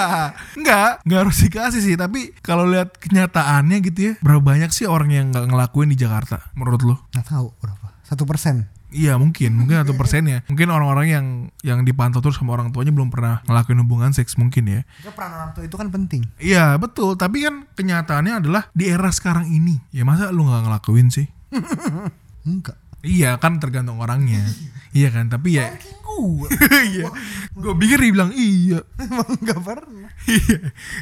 Enggak, 0.58 1.04
enggak 1.04 1.20
harus 1.20 1.36
dikasih 1.44 1.84
sih, 1.84 2.00
tapi 2.00 2.32
kalau 2.40 2.64
lihat 2.64 2.96
kenyataannya 2.96 3.76
gitu 3.92 4.00
ya, 4.00 4.12
berapa 4.24 4.40
banyak 4.40 4.72
sih 4.72 4.88
orang 4.88 5.12
yang 5.12 5.26
nggak 5.28 5.52
ngelakuin 5.52 5.92
di 5.92 6.00
Jakarta 6.00 6.40
menurut 6.56 6.80
lo? 6.80 6.96
nggak 7.12 7.26
tahu 7.28 7.52
berapa 7.60 7.86
satu 8.08 8.24
persen 8.24 8.72
Iya 8.88 9.20
mungkin, 9.20 9.52
mungkin 9.52 9.84
satu 9.84 9.92
persennya. 10.00 10.48
Mungkin 10.48 10.72
orang-orang 10.72 11.06
yang 11.12 11.26
yang 11.60 11.78
dipantau 11.84 12.24
terus 12.24 12.40
sama 12.40 12.56
orang 12.56 12.72
tuanya 12.72 12.88
belum 12.88 13.12
pernah 13.12 13.44
ngelakuin 13.44 13.84
hubungan 13.84 14.10
seks 14.16 14.40
mungkin 14.40 14.64
ya. 14.64 14.80
Itu 15.04 15.12
peran 15.12 15.32
orang 15.36 15.50
tua 15.52 15.68
itu 15.68 15.76
kan 15.76 15.92
penting 15.92 16.24
Iya 16.40 16.80
betul, 16.80 17.20
tapi 17.20 17.44
kan 17.44 17.68
kenyataannya 17.76 18.40
adalah 18.40 18.72
di 18.72 18.88
era 18.88 19.12
sekarang 19.12 19.52
ini. 19.52 19.76
Ya 19.92 20.08
masa 20.08 20.32
lu 20.32 20.48
nggak 20.48 20.64
ngelakuin 20.64 21.12
sih? 21.12 21.28
enggak 22.48 22.87
Iya 23.02 23.38
kan 23.38 23.62
tergantung 23.62 24.02
orangnya. 24.02 24.42
iya 24.96 25.12
kan, 25.12 25.30
tapi 25.30 25.60
ya. 25.60 25.74
gue 26.18 26.48
iya. 26.98 27.06
Gue 27.54 27.74
pikir 27.78 28.02
dia 28.02 28.10
bilang 28.10 28.34
iya. 28.34 28.82
emang 28.98 29.38
nggak 29.38 29.60
pernah 29.62 30.10
Iya, 30.28 30.58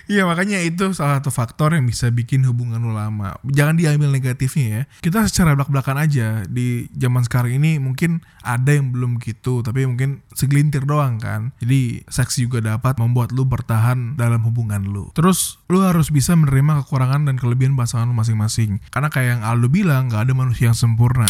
iya 0.06 0.22
makanya 0.22 0.62
itu 0.62 0.92
salah 0.94 1.18
satu 1.18 1.34
faktor 1.34 1.74
yang 1.74 1.88
bisa 1.88 2.12
bikin 2.12 2.46
hubungan 2.46 2.78
lu 2.78 2.94
lama. 2.94 3.34
Jangan 3.48 3.74
diambil 3.74 4.12
negatifnya 4.14 4.66
ya. 4.66 4.82
Kita 5.02 5.26
secara 5.26 5.58
belak-belakan 5.58 5.98
aja 5.98 6.46
di 6.46 6.86
zaman 6.94 7.26
sekarang 7.26 7.58
ini 7.58 7.82
mungkin 7.82 8.22
ada 8.46 8.70
yang 8.70 8.94
belum 8.94 9.18
gitu, 9.18 9.66
tapi 9.66 9.82
mungkin 9.88 10.22
segelintir 10.30 10.86
doang 10.86 11.18
kan. 11.18 11.50
Jadi 11.58 12.06
seks 12.06 12.38
juga 12.38 12.62
dapat 12.62 13.00
membuat 13.02 13.34
lu 13.34 13.42
bertahan 13.48 14.14
dalam 14.14 14.46
hubungan 14.46 14.86
lu. 14.86 15.10
Terus 15.16 15.58
lu 15.66 15.82
harus 15.82 16.14
bisa 16.14 16.38
menerima 16.38 16.86
kekurangan 16.86 17.26
dan 17.26 17.34
kelebihan 17.40 17.74
pasangan 17.74 18.06
lu 18.06 18.14
masing-masing. 18.14 18.78
Karena 18.94 19.10
kayak 19.10 19.40
yang 19.40 19.42
Aldo 19.42 19.66
bilang, 19.66 20.06
nggak 20.12 20.30
ada 20.30 20.32
manusia 20.36 20.70
yang 20.70 20.78
sempurna. 20.78 21.26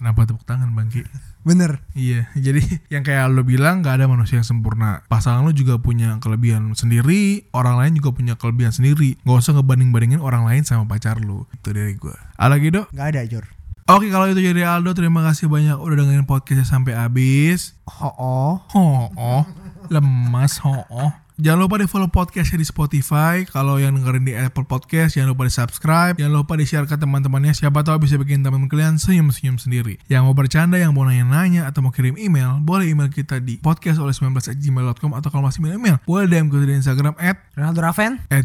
Kenapa 0.00 0.24
tepuk 0.24 0.48
tangan 0.48 0.72
Bangki? 0.72 1.04
bener 1.48 1.84
Iya, 1.92 2.32
jadi 2.48 2.64
yang 2.88 3.04
kayak 3.04 3.28
lo 3.28 3.44
bilang 3.44 3.84
gak 3.84 4.00
ada 4.00 4.08
manusia 4.08 4.40
yang 4.40 4.48
sempurna. 4.48 5.04
Pasangan 5.12 5.44
lo 5.44 5.52
juga 5.52 5.76
punya 5.76 6.16
kelebihan 6.24 6.72
sendiri, 6.72 7.44
orang 7.52 7.76
lain 7.76 8.00
juga 8.00 8.16
punya 8.16 8.32
kelebihan 8.40 8.72
sendiri. 8.72 9.20
Gak 9.20 9.44
usah 9.44 9.52
ngebanding-bandingin 9.60 10.24
orang 10.24 10.48
lain 10.48 10.64
sama 10.64 10.88
pacar 10.88 11.20
lo. 11.20 11.44
Itu 11.52 11.76
dari 11.76 12.00
gue. 12.00 12.16
Ada 12.40 12.48
lagi 12.56 12.72
dok? 12.72 12.88
nggak 12.96 13.08
ada 13.12 13.22
Jor 13.28 13.44
Oke 13.90 14.06
kalau 14.08 14.30
itu 14.30 14.40
jadi 14.40 14.64
Aldo, 14.64 14.94
terima 14.94 15.20
kasih 15.26 15.50
banyak 15.50 15.74
udah 15.74 15.96
dengerin 16.00 16.24
podcastnya 16.24 16.64
sampai 16.64 16.96
habis. 16.96 17.74
oh 17.84 18.14
oh 18.16 18.54
Ho, 18.72 19.10
oh, 19.12 19.44
lemas, 19.90 20.62
ho, 20.62 20.86
oh. 20.88 21.10
Jangan 21.40 21.56
lupa 21.56 21.80
di 21.80 21.88
follow 21.88 22.12
podcastnya 22.12 22.60
di 22.60 22.68
Spotify. 22.68 23.48
Kalau 23.48 23.80
yang 23.80 23.96
dengerin 23.96 24.28
di 24.28 24.36
Apple 24.36 24.68
Podcast, 24.68 25.16
jangan 25.16 25.32
lupa 25.32 25.48
di 25.48 25.52
subscribe. 25.56 26.14
Jangan 26.20 26.34
lupa 26.36 26.52
di 26.52 26.68
share 26.68 26.84
ke 26.84 27.00
teman-temannya. 27.00 27.56
Siapa 27.56 27.80
tahu 27.80 28.04
bisa 28.04 28.20
bikin 28.20 28.44
teman 28.44 28.68
kalian 28.68 29.00
senyum-senyum 29.00 29.56
sendiri. 29.56 29.96
Yang 30.12 30.22
mau 30.28 30.36
bercanda, 30.36 30.76
yang 30.76 30.92
mau 30.92 31.08
nanya-nanya, 31.08 31.64
atau 31.64 31.80
mau 31.80 31.96
kirim 31.96 32.20
email, 32.20 32.60
boleh 32.60 32.92
email 32.92 33.08
kita 33.08 33.40
di 33.40 33.56
podcast 33.56 33.96
oleh 34.04 34.12
19gmail.com 34.12 35.16
atau 35.16 35.28
kalau 35.32 35.48
masih 35.48 35.64
email, 35.64 35.96
boleh 36.04 36.28
DM 36.28 36.52
kita 36.52 36.64
di 36.68 36.74
Instagram 36.76 37.16
at 37.16 37.40
Ronaldo 37.56 37.80
Raven 37.88 38.12
at 38.28 38.44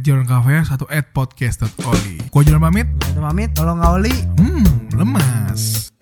atau 0.71 0.87
at 0.87 1.11
podcast.oli. 1.11 2.31
Gua 2.31 2.47
jalan 2.47 2.63
pamit. 2.63 2.87
Udah 3.11 3.23
pamit 3.27 3.51
kalau 3.59 3.75
nggak 3.75 3.91
oli 3.91 4.15
Hmm, 4.39 4.63
lemas. 4.95 5.94